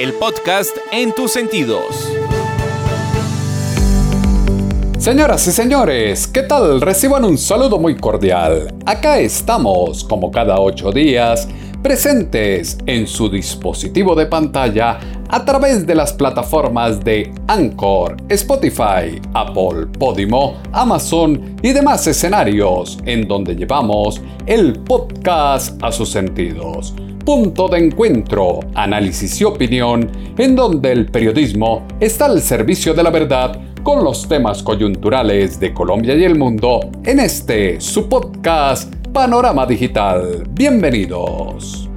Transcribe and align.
el 0.00 0.14
podcast 0.14 0.74
en 0.92 1.12
tus 1.12 1.30
sentidos. 1.30 2.10
Señoras 4.96 5.46
y 5.46 5.52
señores, 5.52 6.26
¿qué 6.26 6.42
tal? 6.42 6.80
Reciban 6.80 7.22
un 7.26 7.36
saludo 7.36 7.78
muy 7.78 7.96
cordial. 7.96 8.72
Acá 8.86 9.18
estamos, 9.18 10.02
como 10.04 10.30
cada 10.30 10.58
ocho 10.58 10.90
días, 10.90 11.46
presentes 11.82 12.78
en 12.86 13.06
su 13.06 13.28
dispositivo 13.28 14.14
de 14.14 14.26
pantalla 14.26 14.98
a 15.28 15.44
través 15.44 15.86
de 15.86 15.94
las 15.94 16.12
plataformas 16.12 17.02
de 17.02 17.32
Anchor, 17.46 18.16
Spotify, 18.28 19.20
Apple, 19.34 19.86
Podimo, 19.98 20.56
Amazon 20.72 21.56
y 21.62 21.72
demás 21.72 22.06
escenarios 22.06 22.98
en 23.06 23.26
donde 23.26 23.54
llevamos 23.54 24.20
el 24.46 24.78
podcast 24.80 25.82
a 25.82 25.90
sus 25.90 26.10
sentidos. 26.10 26.94
Punto 27.24 27.68
de 27.68 27.78
encuentro, 27.78 28.60
análisis 28.74 29.40
y 29.40 29.44
opinión, 29.44 30.10
en 30.36 30.56
donde 30.56 30.92
el 30.92 31.06
periodismo 31.06 31.86
está 32.00 32.26
al 32.26 32.40
servicio 32.40 32.92
de 32.92 33.02
la 33.02 33.10
verdad 33.10 33.60
con 33.82 34.04
los 34.04 34.28
temas 34.28 34.62
coyunturales 34.62 35.58
de 35.58 35.72
Colombia 35.72 36.14
y 36.14 36.24
el 36.24 36.36
mundo 36.36 36.80
en 37.04 37.20
este 37.20 37.80
su 37.80 38.08
podcast 38.08 38.99
Panorama 39.12 39.66
Digital. 39.66 40.44
Bienvenidos. 40.50 41.88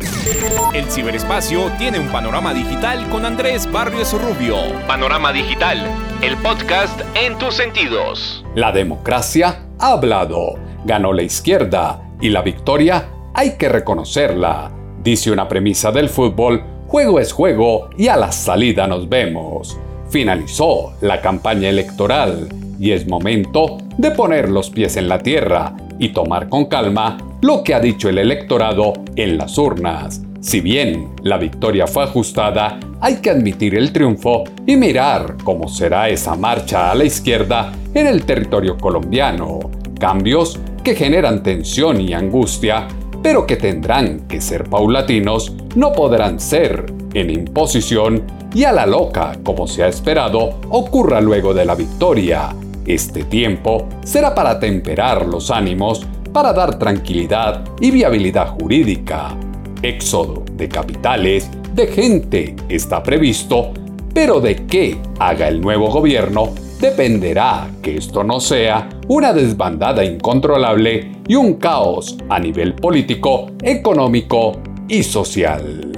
El 0.73 0.86
ciberespacio 0.86 1.72
tiene 1.78 2.00
un 2.00 2.08
panorama 2.08 2.53
digital 2.53 3.08
con 3.09 3.25
Andrés 3.25 3.72
Barrios 3.72 4.14
Rubio. 4.14 4.58
Panorama 4.88 5.31
Digital, 5.31 5.80
el 6.22 6.36
podcast 6.38 7.00
en 7.16 7.38
tus 7.38 7.56
sentidos. 7.56 8.44
La 8.56 8.72
democracia 8.72 9.67
ha 9.80 9.91
hablado, 9.91 10.56
ganó 10.86 11.14
la 11.14 11.23
izquierda 11.23 12.02
y 12.19 12.30
la 12.30 12.41
victoria 12.41 13.09
hay 13.34 13.58
que 13.58 13.69
reconocerla 13.69 14.72
Dice 15.03 15.31
una 15.31 15.50
premisa 15.50 15.91
del 15.91 16.08
fútbol, 16.08 16.64
juego 16.88 17.19
es 17.19 17.34
juego 17.34 17.89
y 17.97 18.08
a 18.08 18.16
la 18.16 18.31
salida 18.31 18.88
nos 18.88 19.09
vemos. 19.09 19.78
Finalizó 20.09 20.94
la 21.02 21.19
campaña 21.19 21.67
electoral 21.67 22.47
y 22.79 22.91
es 22.91 23.07
momento 23.07 23.77
de 23.97 24.11
poner 24.11 24.49
los 24.49 24.69
pies 24.69 24.97
en 24.97 25.07
la 25.07 25.19
tierra 25.19 25.75
y 25.99 26.09
tomar 26.09 26.49
con 26.49 26.66
calma 26.66 27.17
lo 27.41 27.63
que 27.63 27.73
ha 27.73 27.79
dicho 27.79 28.09
el 28.09 28.17
electorado 28.17 28.93
en 29.16 29.38
las 29.38 29.57
urnas. 29.57 30.21
Si 30.41 30.59
bien 30.61 31.09
la 31.21 31.38
victoria 31.38 31.88
fue 31.88 32.03
ajustada, 32.03 32.79
hay 32.99 33.17
que 33.17 33.29
admitir 33.29 33.75
el 33.75 33.94
triunfo 33.94 34.44
y 34.66 34.75
mirar 34.75 35.38
cómo 35.44 35.67
será 35.67 36.09
esa 36.09 36.35
marcha 36.35 36.91
a 36.91 36.95
la 36.95 37.05
izquierda 37.05 37.71
en 37.94 38.07
el 38.07 38.25
territorio 38.25 38.77
colombiano. 38.77 39.59
Cambios 39.99 40.59
que 40.83 40.95
generan 40.95 41.44
tensión 41.44 42.01
y 42.01 42.13
angustia 42.13 42.88
pero 43.23 43.47
que 43.47 43.55
tendrán 43.55 44.27
que 44.27 44.41
ser 44.41 44.66
paulatinos, 44.66 45.53
no 45.75 45.94
podrán 45.94 46.39
ser 46.39 46.85
en 47.14 47.30
imposición 47.30 48.23
y 48.53 48.64
a 48.64 48.72
la 48.72 48.86
loca, 48.86 49.38
como 49.44 49.67
se 49.67 49.83
ha 49.83 49.88
esperado, 49.88 50.59
ocurra 50.69 51.22
luego 51.22 51.53
de 51.53 51.66
la 51.66 51.75
victoria. 51.75 52.56
Este 52.86 53.23
tiempo 53.23 53.88
será 54.03 54.36
para 54.36 54.59
temperar 54.59 55.25
los 55.25 55.50
ánimos, 55.50 56.06
para 56.31 56.53
dar 56.53 56.78
tranquilidad 56.78 57.63
y 57.79 57.91
viabilidad 57.91 58.50
jurídica. 58.59 59.38
Éxodo 59.81 60.44
de 60.53 60.69
capitales, 60.69 61.50
de 61.73 61.88
gente 61.88 62.56
está 62.69 63.02
previsto, 63.02 63.72
pero 64.13 64.40
de 64.40 64.68
qué 64.68 64.97
haga 65.19 65.47
el 65.47 65.62
nuevo 65.62 65.90
gobierno 65.90 66.53
dependerá 66.79 67.69
que 67.81 67.96
esto 67.96 68.23
no 68.23 68.41
sea 68.41 68.90
una 69.07 69.31
desbandada 69.31 70.03
incontrolable 70.03 71.13
y 71.28 71.35
un 71.35 71.53
caos 71.53 72.18
a 72.28 72.40
nivel 72.40 72.75
político, 72.75 73.52
económico 73.62 74.59
y 74.90 75.02
social. 75.02 75.92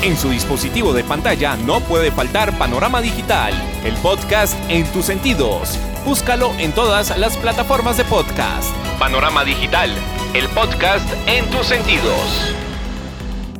En 0.00 0.16
su 0.16 0.30
dispositivo 0.30 0.92
de 0.92 1.02
pantalla 1.02 1.56
no 1.56 1.80
puede 1.80 2.12
faltar 2.12 2.56
Panorama 2.56 3.02
Digital, 3.02 3.52
el 3.84 3.94
podcast 3.96 4.56
en 4.70 4.86
tus 4.92 5.06
sentidos. 5.06 5.76
Búscalo 6.06 6.52
en 6.60 6.70
todas 6.70 7.18
las 7.18 7.36
plataformas 7.36 7.96
de 7.96 8.04
podcast. 8.04 8.72
Panorama 9.00 9.44
Digital, 9.44 9.90
el 10.34 10.46
podcast 10.50 11.04
en 11.26 11.44
tus 11.46 11.66
sentidos. 11.66 12.54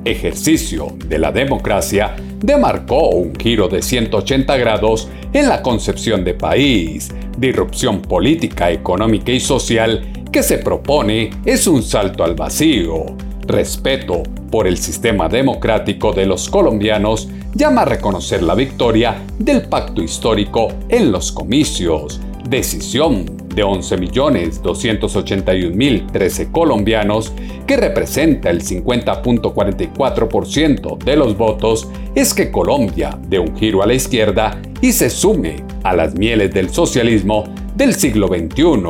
Ejercicio 0.05 0.95
de 1.07 1.19
la 1.19 1.33
democracia 1.33 2.15
demarcó 2.39 3.09
un 3.09 3.35
giro 3.35 3.67
de 3.67 3.83
180 3.83 4.57
grados 4.59 5.09
en 5.33 5.49
la 5.49 5.61
concepción 5.61 6.23
de 6.23 6.35
país. 6.35 7.09
Disrupción 7.37 8.01
política, 8.01 8.71
económica 8.71 9.33
y 9.33 9.41
social 9.41 10.09
que 10.31 10.45
se 10.45 10.59
propone 10.59 11.31
es 11.45 11.67
un 11.67 11.83
salto 11.83 12.23
al 12.23 12.37
vacío. 12.37 13.28
Respeto 13.49 14.23
por 14.51 14.67
el 14.67 14.77
sistema 14.77 15.31
democrático 15.31 16.13
de 16.13 16.27
los 16.27 16.51
colombianos 16.51 17.31
llama 17.55 17.81
a 17.81 17.87
reconocer 17.87 18.43
la 18.43 18.55
victoria 18.55 19.25
del 19.39 19.63
pacto 19.63 20.03
histórico 20.03 20.69
en 20.91 21.11
los 21.11 21.33
comicios. 21.33 22.21
Decisión 22.47 23.25
de 23.55 23.65
11.281.013 23.65 26.53
colombianos, 26.53 27.33
que 27.67 27.79
representa 27.79 28.51
el 28.51 28.63
50.44% 28.63 30.99
de 30.99 31.17
los 31.17 31.39
votos, 31.39 31.89
es 32.15 32.35
que 32.35 32.51
Colombia 32.51 33.19
dé 33.29 33.39
un 33.39 33.57
giro 33.57 33.83
a 33.83 33.87
la 33.87 33.95
izquierda 33.95 34.61
y 34.83 34.93
se 34.93 35.09
sume 35.09 35.65
a 35.85 35.97
las 35.97 36.15
mieles 36.15 36.53
del 36.53 36.69
socialismo 36.69 37.45
del 37.75 37.95
siglo 37.95 38.29
XXI. 38.29 38.83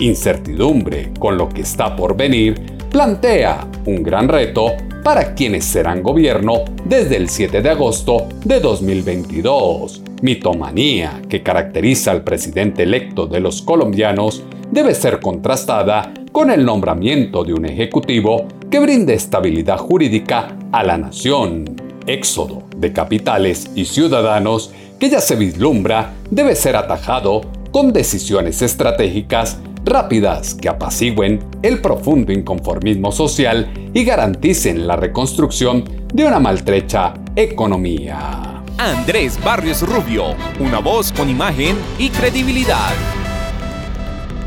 Incertidumbre 0.00 1.12
con 1.20 1.38
lo 1.38 1.48
que 1.48 1.60
está 1.60 1.94
por 1.94 2.16
venir 2.16 2.71
plantea 2.92 3.66
un 3.86 4.02
gran 4.02 4.28
reto 4.28 4.74
para 5.02 5.34
quienes 5.34 5.64
serán 5.64 6.02
gobierno 6.02 6.64
desde 6.84 7.16
el 7.16 7.30
7 7.30 7.62
de 7.62 7.70
agosto 7.70 8.28
de 8.44 8.60
2022 8.60 10.02
mitomanía 10.20 11.22
que 11.26 11.42
caracteriza 11.42 12.10
al 12.10 12.22
presidente 12.22 12.82
electo 12.82 13.26
de 13.26 13.40
los 13.40 13.62
colombianos 13.62 14.44
debe 14.70 14.94
ser 14.94 15.20
contrastada 15.20 16.12
con 16.32 16.50
el 16.50 16.66
nombramiento 16.66 17.44
de 17.44 17.54
un 17.54 17.64
ejecutivo 17.64 18.46
que 18.70 18.78
brinde 18.78 19.14
estabilidad 19.14 19.78
jurídica 19.78 20.56
a 20.70 20.84
la 20.84 20.98
nación. 20.98 21.64
Éxodo 22.06 22.64
de 22.76 22.92
capitales 22.92 23.70
y 23.74 23.86
ciudadanos 23.86 24.70
que 25.00 25.08
ya 25.08 25.20
se 25.20 25.36
vislumbra 25.36 26.12
debe 26.30 26.54
ser 26.54 26.76
atajado 26.76 27.40
con 27.70 27.92
decisiones 27.92 28.60
estratégicas 28.60 29.58
rápidas 29.84 30.54
que 30.54 30.68
apacigüen 30.68 31.40
el 31.62 31.80
profundo 31.80 32.32
inconformismo 32.32 33.12
social 33.12 33.72
y 33.92 34.04
garanticen 34.04 34.86
la 34.86 34.96
reconstrucción 34.96 35.84
de 36.12 36.24
una 36.24 36.38
maltrecha 36.38 37.14
economía. 37.36 38.62
Andrés 38.78 39.38
Barrios 39.44 39.82
Rubio, 39.82 40.34
una 40.58 40.78
voz 40.78 41.12
con 41.12 41.28
imagen 41.28 41.76
y 41.98 42.10
credibilidad. 42.10 42.92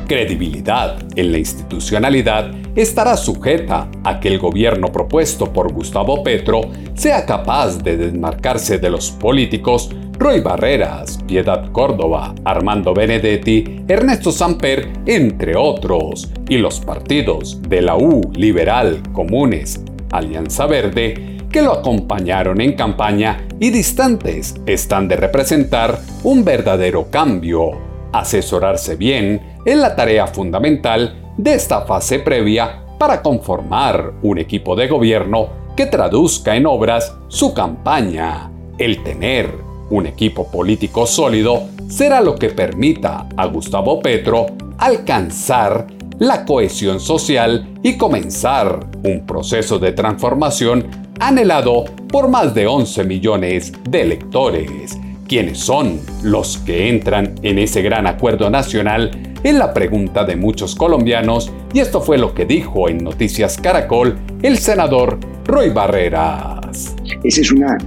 Credibilidad 0.08 0.98
en 1.16 1.32
la 1.32 1.38
institucionalidad 1.38 2.52
estará 2.76 3.16
sujeta 3.16 3.90
a 4.04 4.20
que 4.20 4.28
el 4.28 4.40
gobierno 4.40 4.92
propuesto 4.92 5.52
por 5.52 5.72
Gustavo 5.72 6.24
Petro 6.24 6.62
sea 6.94 7.26
capaz 7.26 7.78
de 7.78 7.98
desmarcarse 7.98 8.78
de 8.78 8.90
los 8.90 9.12
políticos 9.12 9.90
Roy 10.18 10.42
Barreras, 10.42 11.20
Piedad 11.28 11.72
Córdoba, 11.72 12.34
Armando 12.46 12.94
Benedetti, 12.94 13.84
Ernesto 13.88 14.32
Samper, 14.32 14.88
entre 15.06 15.58
otros, 15.58 16.32
y 16.48 16.58
los 16.58 16.80
partidos 16.80 17.62
de 17.68 17.82
la 17.82 17.98
U, 17.98 18.22
Liberal, 18.34 19.02
Comunes, 19.12 19.84
Alianza 20.12 20.68
Verde, 20.68 21.38
que 21.50 21.62
lo 21.62 21.74
acompañaron 21.74 22.62
en 22.62 22.74
campaña 22.74 23.46
y 23.60 23.70
distantes 23.70 24.56
están 24.66 25.08
de 25.08 25.18
representar 25.18 26.00
un 26.24 26.44
verdadero 26.44 27.10
cambio. 27.10 27.72
Asesorarse 28.14 28.96
bien 28.96 29.42
es 29.66 29.78
la 29.78 29.96
tarea 29.96 30.28
fundamental 30.28 31.25
de 31.38 31.54
esta 31.54 31.82
fase 31.82 32.20
previa 32.20 32.84
para 32.98 33.22
conformar 33.22 34.14
un 34.22 34.38
equipo 34.38 34.76
de 34.76 34.88
gobierno 34.88 35.50
que 35.76 35.86
traduzca 35.86 36.56
en 36.56 36.66
obras 36.66 37.16
su 37.28 37.54
campaña. 37.54 38.50
El 38.78 39.04
tener 39.04 39.54
un 39.90 40.06
equipo 40.06 40.50
político 40.50 41.06
sólido 41.06 41.64
será 41.88 42.22
lo 42.22 42.36
que 42.36 42.50
permita 42.50 43.28
a 43.36 43.46
Gustavo 43.46 44.00
Petro 44.00 44.48
alcanzar 44.78 45.88
la 46.20 46.46
cohesión 46.46 47.00
social 47.00 47.68
y 47.84 47.98
comenzar 47.98 48.88
un 49.04 49.26
proceso 49.26 49.80
de 49.80 49.92
transformación 49.92 50.88
anhelado 51.20 51.86
por 52.10 52.30
más 52.30 52.54
de 52.54 52.68
11 52.68 53.04
millones 53.04 53.74
de 53.90 54.02
electores. 54.02 54.98
¿Quiénes 55.28 55.60
son 55.60 56.00
los 56.24 56.58
que 56.60 56.88
entran 56.90 57.36
en 57.42 57.60
ese 57.60 57.82
gran 57.82 58.08
acuerdo 58.08 58.50
nacional? 58.50 59.12
Es 59.46 59.54
la 59.54 59.76
pregunta 59.76 60.24
de 60.24 60.36
muchos 60.36 60.74
colombianos 60.74 61.54
y 61.72 61.78
esto 61.78 62.02
fue 62.02 62.18
lo 62.18 62.34
que 62.34 62.48
dijo 62.48 62.90
en 62.90 62.98
Noticias 62.98 63.60
Caracol 63.62 64.18
el 64.42 64.58
senador 64.58 65.20
Roy 65.46 65.70
Barreras. 65.70 66.96
Esa 67.24 67.42
es 67.42 67.52
una 67.52 67.78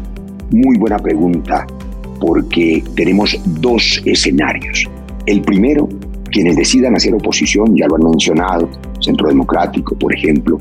muy 0.53 0.79
buena 0.79 0.99
pregunta 0.99 1.67
porque 2.21 2.85
tenemos 2.95 3.37
dos 3.61 4.01
escenarios. 4.05 4.89
El 5.27 5.43
primero, 5.43 5.89
quienes 6.31 6.55
decidan 6.55 6.95
hacer 6.95 7.13
oposición, 7.13 7.75
ya 7.77 7.89
lo 7.89 7.97
han 7.97 8.05
mencionado, 8.05 8.71
Centro 9.01 9.27
Democrático, 9.27 9.99
por 9.99 10.15
ejemplo, 10.15 10.61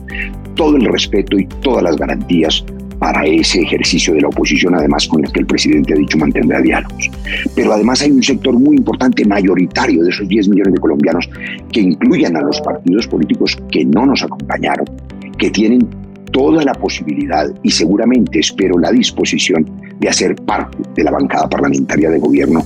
todo 0.55 0.77
el 0.77 0.85
respeto 0.85 1.37
y 1.37 1.45
todas 1.61 1.83
las 1.83 1.95
garantías 1.95 2.65
para 2.99 3.25
ese 3.25 3.61
ejercicio 3.61 4.13
de 4.13 4.21
la 4.21 4.27
oposición, 4.27 4.75
además 4.75 5.07
con 5.07 5.23
el 5.23 5.31
que 5.31 5.41
el 5.41 5.45
presidente 5.45 5.93
ha 5.93 5.97
dicho 5.97 6.17
mantendrá 6.17 6.61
diálogos. 6.61 7.09
Pero 7.55 7.73
además 7.73 8.01
hay 8.01 8.11
un 8.11 8.23
sector 8.23 8.57
muy 8.57 8.77
importante, 8.77 9.25
mayoritario 9.25 10.03
de 10.03 10.09
esos 10.09 10.27
10 10.27 10.49
millones 10.49 10.73
de 10.73 10.79
colombianos, 10.79 11.29
que 11.71 11.81
incluyan 11.81 12.35
a 12.35 12.41
los 12.41 12.59
partidos 12.61 13.07
políticos 13.07 13.57
que 13.71 13.85
no 13.85 14.05
nos 14.05 14.23
acompañaron, 14.23 14.85
que 15.37 15.49
tienen 15.51 15.87
toda 16.31 16.63
la 16.63 16.73
posibilidad 16.73 17.47
y 17.63 17.71
seguramente 17.71 18.39
espero 18.39 18.77
la 18.77 18.91
disposición 18.91 19.65
de 19.99 20.09
hacer 20.09 20.35
parte 20.35 20.77
de 20.95 21.03
la 21.03 21.11
bancada 21.11 21.49
parlamentaria 21.49 22.09
de 22.09 22.19
gobierno, 22.19 22.63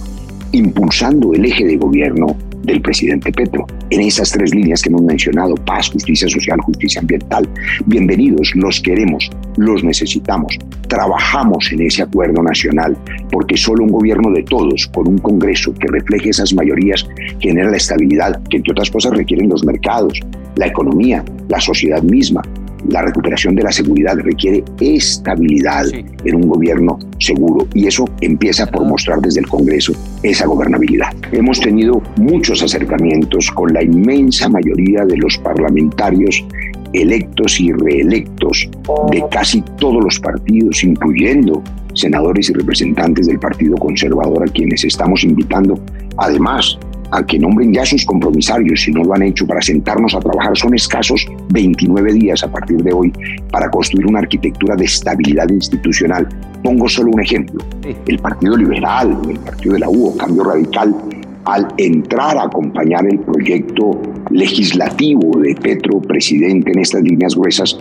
impulsando 0.51 1.33
el 1.33 1.45
eje 1.45 1.66
de 1.66 1.78
gobierno 1.78 2.36
del 2.63 2.81
presidente 2.81 3.31
Petro. 3.31 3.65
En 3.89 4.01
esas 4.01 4.31
tres 4.31 4.53
líneas 4.53 4.81
que 4.81 4.89
hemos 4.89 5.01
mencionado, 5.01 5.55
paz, 5.55 5.89
justicia 5.89 6.27
social, 6.27 6.59
justicia 6.61 7.01
ambiental, 7.01 7.47
bienvenidos, 7.85 8.51
los 8.55 8.81
queremos, 8.81 9.29
los 9.57 9.83
necesitamos, 9.83 10.57
trabajamos 10.87 11.71
en 11.71 11.81
ese 11.81 12.03
acuerdo 12.03 12.41
nacional, 12.43 12.97
porque 13.31 13.57
solo 13.57 13.83
un 13.83 13.91
gobierno 13.91 14.31
de 14.31 14.43
todos, 14.43 14.87
con 14.87 15.07
un 15.07 15.17
Congreso 15.17 15.73
que 15.73 15.87
refleje 15.87 16.29
esas 16.29 16.53
mayorías, 16.53 17.07
genera 17.39 17.71
la 17.71 17.77
estabilidad 17.77 18.41
que 18.49 18.57
entre 18.57 18.71
otras 18.71 18.91
cosas 18.91 19.13
requieren 19.13 19.49
los 19.49 19.63
mercados, 19.63 20.19
la 20.55 20.67
economía, 20.67 21.23
la 21.49 21.59
sociedad 21.59 22.01
misma, 22.03 22.41
la 22.89 23.01
recuperación 23.01 23.56
de 23.56 23.63
la 23.63 23.72
seguridad 23.72 24.18
requiere 24.18 24.63
estabilidad 24.80 25.86
en 25.94 26.36
un 26.36 26.48
gobierno 26.48 27.00
seguro 27.19 27.68
y 27.74 27.88
eso 27.88 28.06
empieza 28.22 28.66
por 28.66 28.86
mostrar 28.86 29.19
desde 29.22 29.42
el 29.42 29.48
Congreso 29.48 29.94
esa 30.24 30.45
gobernabilidad. 30.45 31.13
Hemos 31.31 31.60
tenido 31.60 32.01
muchos 32.18 32.62
acercamientos 32.63 33.51
con 33.51 33.74
la 33.74 33.83
inmensa 33.83 34.50
mayoría 34.50 35.06
de 35.06 35.18
los 35.18 35.38
parlamentarios 35.38 36.44
electos 36.94 37.60
y 37.60 37.72
reelectos 37.72 38.69
de 39.12 39.24
casi 39.31 39.62
todos 39.78 40.04
los 40.04 40.19
partidos, 40.19 40.83
incluyendo 40.83 41.63
senadores 41.94 42.50
y 42.50 42.54
representantes 42.54 43.28
del 43.28 43.39
Partido 43.39 43.75
Conservador 43.78 44.44
a 44.48 44.51
quienes 44.51 44.83
estamos 44.83 45.24
invitando, 45.24 45.80
además 46.18 46.78
a 47.11 47.25
que 47.25 47.37
nombren 47.37 47.73
ya 47.73 47.85
sus 47.85 48.05
compromisarios 48.05 48.81
si 48.81 48.91
no 48.91 49.03
lo 49.03 49.13
han 49.13 49.23
hecho 49.23 49.45
para 49.45 49.61
sentarnos 49.61 50.15
a 50.15 50.19
trabajar. 50.19 50.57
Son 50.57 50.73
escasos 50.73 51.27
29 51.49 52.13
días 52.13 52.43
a 52.43 52.51
partir 52.51 52.81
de 52.83 52.93
hoy 52.93 53.11
para 53.51 53.69
construir 53.69 54.07
una 54.07 54.19
arquitectura 54.19 54.75
de 54.75 54.85
estabilidad 54.85 55.49
institucional. 55.49 56.27
Pongo 56.63 56.87
solo 56.87 57.11
un 57.11 57.21
ejemplo. 57.21 57.63
El 58.07 58.19
Partido 58.19 58.55
Liberal, 58.55 59.17
el 59.29 59.39
Partido 59.39 59.73
de 59.73 59.79
la 59.79 59.89
U, 59.89 60.15
Cambio 60.17 60.43
Radical, 60.43 60.95
al 61.45 61.67
entrar 61.77 62.37
a 62.37 62.43
acompañar 62.43 63.05
el 63.07 63.19
proyecto 63.19 63.99
legislativo 64.29 65.39
de 65.39 65.55
Petro, 65.55 65.99
presidente, 66.01 66.71
en 66.71 66.79
estas 66.79 67.01
líneas 67.01 67.35
gruesas, 67.35 67.77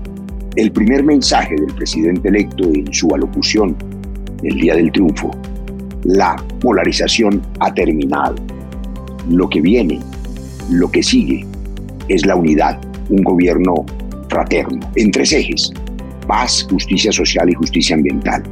El 0.56 0.72
primer 0.72 1.04
mensaje 1.04 1.56
del 1.56 1.74
presidente 1.76 2.30
electo 2.30 2.64
en 2.66 2.94
su 2.94 3.14
alocución 3.14 3.76
el 4.44 4.56
día 4.56 4.76
del 4.76 4.92
triunfo. 4.92 5.32
La 6.04 6.36
polarización 6.60 7.42
ha 7.60 7.74
terminado. 7.74 8.36
Lo 9.30 9.48
que 9.50 9.62
viene, 9.62 10.00
lo 10.70 10.90
que 10.90 11.04
sigue, 11.04 11.46
es 12.08 12.26
la 12.26 12.36
unidad, 12.36 12.80
un 13.10 13.24
gobierno 13.24 13.86
fraterno, 14.30 14.80
en 14.96 15.12
tres 15.12 15.32
ejes, 15.34 15.72
paz, 16.28 16.66
justicia 16.70 17.12
social 17.12 17.50
y 17.50 17.54
justicia 17.54 17.96
ambiental. 17.96 18.44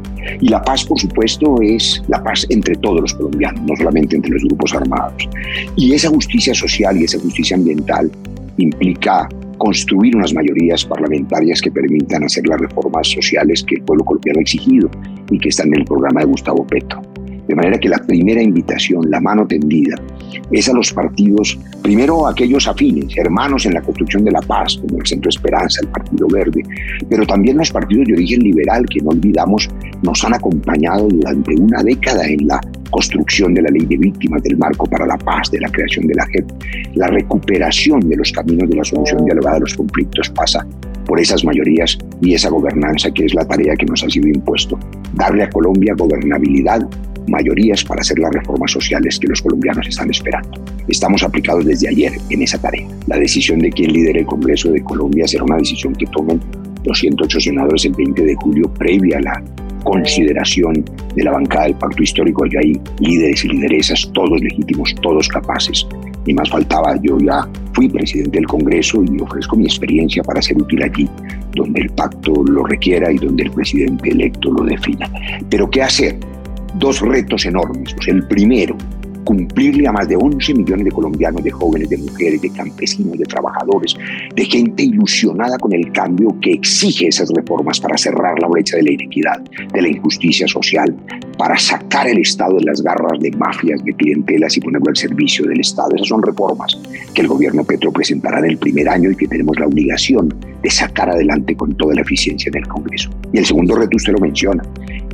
Y 0.42 0.50
la 0.50 0.62
paz, 0.62 0.84
por 0.86 1.00
supuesto, 1.00 1.62
es 1.62 2.04
la 2.08 2.22
paz 2.24 2.46
entre 2.50 2.76
todos 2.76 3.02
los 3.02 3.14
colombianos, 3.14 3.62
no 3.62 3.76
solamente 3.76 4.16
entre 4.16 4.32
los 4.32 4.44
grupos 4.44 4.74
armados. 4.76 5.28
Y 5.76 5.94
esa 5.94 6.10
justicia 6.10 6.54
social 6.54 6.98
y 6.98 7.06
esa 7.06 7.20
justicia 7.20 7.58
ambiental 7.58 8.12
implica 8.58 9.28
construir 9.58 10.16
unas 10.16 10.34
mayorías 10.34 10.86
parlamentarias 10.86 11.62
que 11.62 11.72
permitan 11.72 12.24
hacer 12.24 12.46
las 12.48 12.60
reformas 12.60 13.08
sociales 13.08 13.64
que 13.64 13.76
el 13.76 13.82
pueblo 13.82 14.04
colombiano 14.06 14.40
ha 14.40 14.42
exigido 14.42 14.90
y 15.32 15.40
que 15.40 15.50
están 15.50 15.68
en 15.68 15.82
el 15.82 15.86
programa 15.86 16.22
de 16.22 16.28
Gustavo 16.28 16.66
Petro. 16.66 17.02
De 17.50 17.56
manera 17.56 17.80
que 17.80 17.90
la 17.90 17.98
primera 17.98 18.44
invitación, 18.44 19.10
la 19.10 19.20
mano 19.20 19.48
tendida, 19.48 19.96
es 20.52 20.70
a 20.70 20.74
los 20.74 20.94
partidos, 20.94 21.58
primero 21.82 22.28
aquellos 22.28 22.68
afines, 22.68 23.18
hermanos 23.18 23.66
en 23.66 23.74
la 23.74 23.82
construcción 23.82 24.24
de 24.24 24.30
la 24.30 24.42
paz, 24.42 24.78
como 24.78 25.00
el 25.00 25.08
Centro 25.08 25.30
Esperanza, 25.30 25.82
el 25.82 25.88
Partido 25.88 26.28
Verde, 26.28 26.62
pero 27.10 27.26
también 27.26 27.58
los 27.58 27.72
partidos 27.72 28.06
de 28.06 28.14
origen 28.14 28.42
liberal 28.42 28.86
que 28.86 29.02
no 29.02 29.10
olvidamos 29.10 29.68
nos 30.04 30.24
han 30.24 30.36
acompañado 30.36 31.08
durante 31.08 31.56
una 31.56 31.82
década 31.82 32.24
en 32.28 32.48
la 32.48 32.62
construcción 32.92 33.56
de 33.56 33.64
la 33.64 33.70
ley 33.72 33.86
de 33.88 33.98
víctimas, 33.98 34.44
del 34.44 34.56
marco 34.56 34.86
para 34.86 35.08
la 35.08 35.18
paz, 35.18 35.50
de 35.50 35.60
la 35.60 35.70
creación 35.70 36.06
de 36.06 36.14
la 36.14 36.28
JEP. 36.28 36.46
La 36.94 37.08
recuperación 37.08 38.02
de 38.02 38.16
los 38.16 38.32
caminos 38.32 38.70
de 38.70 38.76
la 38.76 38.84
solución 38.84 39.26
dialogada 39.26 39.56
de 39.56 39.62
los 39.62 39.74
conflictos 39.74 40.30
pasa 40.30 40.68
por 41.06 41.20
esas 41.20 41.44
mayorías 41.44 41.98
y 42.22 42.36
esa 42.36 42.50
gobernanza 42.50 43.10
que 43.10 43.26
es 43.26 43.34
la 43.34 43.44
tarea 43.44 43.76
que 43.76 43.88
nos 43.88 44.04
ha 44.04 44.10
sido 44.10 44.28
impuesto. 44.28 44.78
Darle 45.16 45.44
a 45.44 45.50
Colombia 45.50 45.96
gobernabilidad, 45.98 46.88
mayorías 47.30 47.84
para 47.84 48.02
hacer 48.02 48.20
las 48.20 48.34
reformas 48.34 48.72
sociales 48.72 49.20
que 49.20 49.28
los 49.28 49.42
colombianos 49.42 49.88
están 49.88 50.10
esperando. 50.10 50.62
Estamos 50.88 51.24
aplicados 51.24 51.66
desde 51.66 51.90
ayer 51.90 52.14
en 52.30 52.42
esa 52.42 52.60
tarea. 52.60 52.88
La 53.08 53.18
decisión 53.18 53.60
de 53.60 53.72
quién 53.72 53.94
lidere 53.94 54.22
el 54.22 54.26
Congreso 54.26 54.72
de 54.72 54.84
Colombia 54.84 55.28
será 55.28 55.44
una 55.44 55.58
decisión 55.58 55.94
que 55.94 56.06
tomen 56.08 56.40
los 56.86 57.00
108 57.00 57.40
senadores 57.40 57.86
el 57.86 57.94
20 57.94 58.24
de 58.24 58.36
julio 58.36 58.74
previa 58.74 59.18
a 59.18 59.22
la 59.22 59.44
consideración 59.84 60.86
de 61.16 61.24
la 61.24 61.32
bancada 61.32 61.66
del 61.66 61.76
pacto 61.76 62.04
histórico. 62.04 62.44
Allí 62.44 62.58
hay 62.58 62.82
líderes 63.00 63.44
y 63.46 63.50
lideresas, 63.50 64.10
todos 64.14 64.42
legítimos, 64.42 64.94
todos 65.02 65.28
capaces. 65.28 65.88
Ni 66.26 66.34
más 66.34 66.50
faltaba, 66.50 67.00
yo 67.02 67.18
ya 67.20 67.48
fui 67.74 67.90
presidente 67.90 68.38
del 68.38 68.48
Congreso 68.48 69.04
y 69.04 69.22
ofrezco 69.22 69.56
mi 69.56 69.66
experiencia 69.66 70.24
para 70.24 70.42
ser 70.42 70.58
útil 70.58 70.84
allí. 70.84 71.10
donde 71.56 71.82
el 71.82 71.90
pacto 71.90 72.32
lo 72.46 72.64
requiera 72.64 73.12
y 73.12 73.18
donde 73.18 73.44
el 73.44 73.52
presidente 73.52 74.10
electo 74.10 74.52
lo 74.52 74.64
defina. 74.64 75.10
Pero 75.50 75.70
¿qué 75.70 75.82
hacer? 75.82 76.16
Dos 76.76 77.02
retos 77.02 77.46
enormes. 77.46 77.96
el 78.08 78.24
primero, 78.28 78.78
cumplirle 79.24 79.88
a 79.88 79.92
más 79.92 80.08
de 80.08 80.16
11 80.16 80.54
millones 80.54 80.86
de 80.86 80.92
colombianos, 80.92 81.44
de 81.44 81.52
jóvenes, 81.52 81.90
de 81.90 81.98
mujeres, 81.98 82.42
de 82.42 82.50
campesinos, 82.52 83.18
de 83.18 83.26
trabajadores, 83.26 83.96
de 84.36 84.46
gente 84.46 84.84
ilusionada 84.84 85.58
con 85.58 85.74
el 85.74 85.92
cambio 85.92 86.36
que 86.42 86.54
exige 86.54 87.08
esas 87.08 87.30
reformas 87.36 87.80
para 87.80 87.98
cerrar 87.98 88.40
la 88.40 88.48
brecha 88.48 88.78
de 88.78 88.84
la 88.84 88.92
inequidad, 88.94 89.40
de 89.74 89.82
la 89.82 89.90
injusticia 89.90 90.48
social, 90.48 90.96
para 91.38 91.58
sacar 91.58 92.08
el 92.08 92.20
Estado 92.20 92.58
de 92.58 92.66
las 92.66 92.82
garras 92.82 93.20
de 93.20 93.32
mafias, 93.32 93.84
de 93.84 93.94
clientelas 93.94 94.58
y 94.58 94.62
ponerlo 94.62 94.90
al 94.90 94.98
servicio 94.98 95.46
del 95.46 95.60
Estado. 95.60 95.96
Esas 95.96 96.08
son 96.08 96.24
reformas 96.24 96.80
que 97.14 97.22
el 97.22 97.28
gobierno 97.28 97.64
Petro 97.64 97.92
presentará 97.92 98.40
en 98.40 98.46
el 98.46 98.58
primer 98.58 98.90
año 98.90 99.12
y 99.12 99.16
que 99.16 99.28
tenemos 99.28 99.60
la 99.60 99.68
obligación 99.68 100.34
de 100.62 100.70
sacar 100.70 101.10
adelante 101.10 101.56
con 101.56 101.76
toda 101.76 101.96
la 101.96 102.02
eficiencia 102.02 102.50
en 102.50 102.64
el 102.64 102.68
Congreso. 102.68 103.10
Y 103.32 103.38
el 103.38 103.46
segundo 103.46 103.76
reto 103.76 103.96
usted 103.96 104.14
lo 104.14 104.20
menciona. 104.20 104.64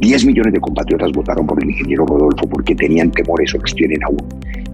10 0.02 0.26
millones 0.26 0.54
de 0.54 0.60
compatriotas 0.60 1.12
votaron 1.12 1.48
por 1.48 1.62
el 1.62 1.70
ingeniero 1.70 2.06
Rodolfo 2.06 2.48
porque 2.48 2.76
tenían 2.76 3.12
temores 3.12 3.54
o 3.56 3.58
los 3.58 3.74
tienen 3.74 4.04
aún. 4.04 4.18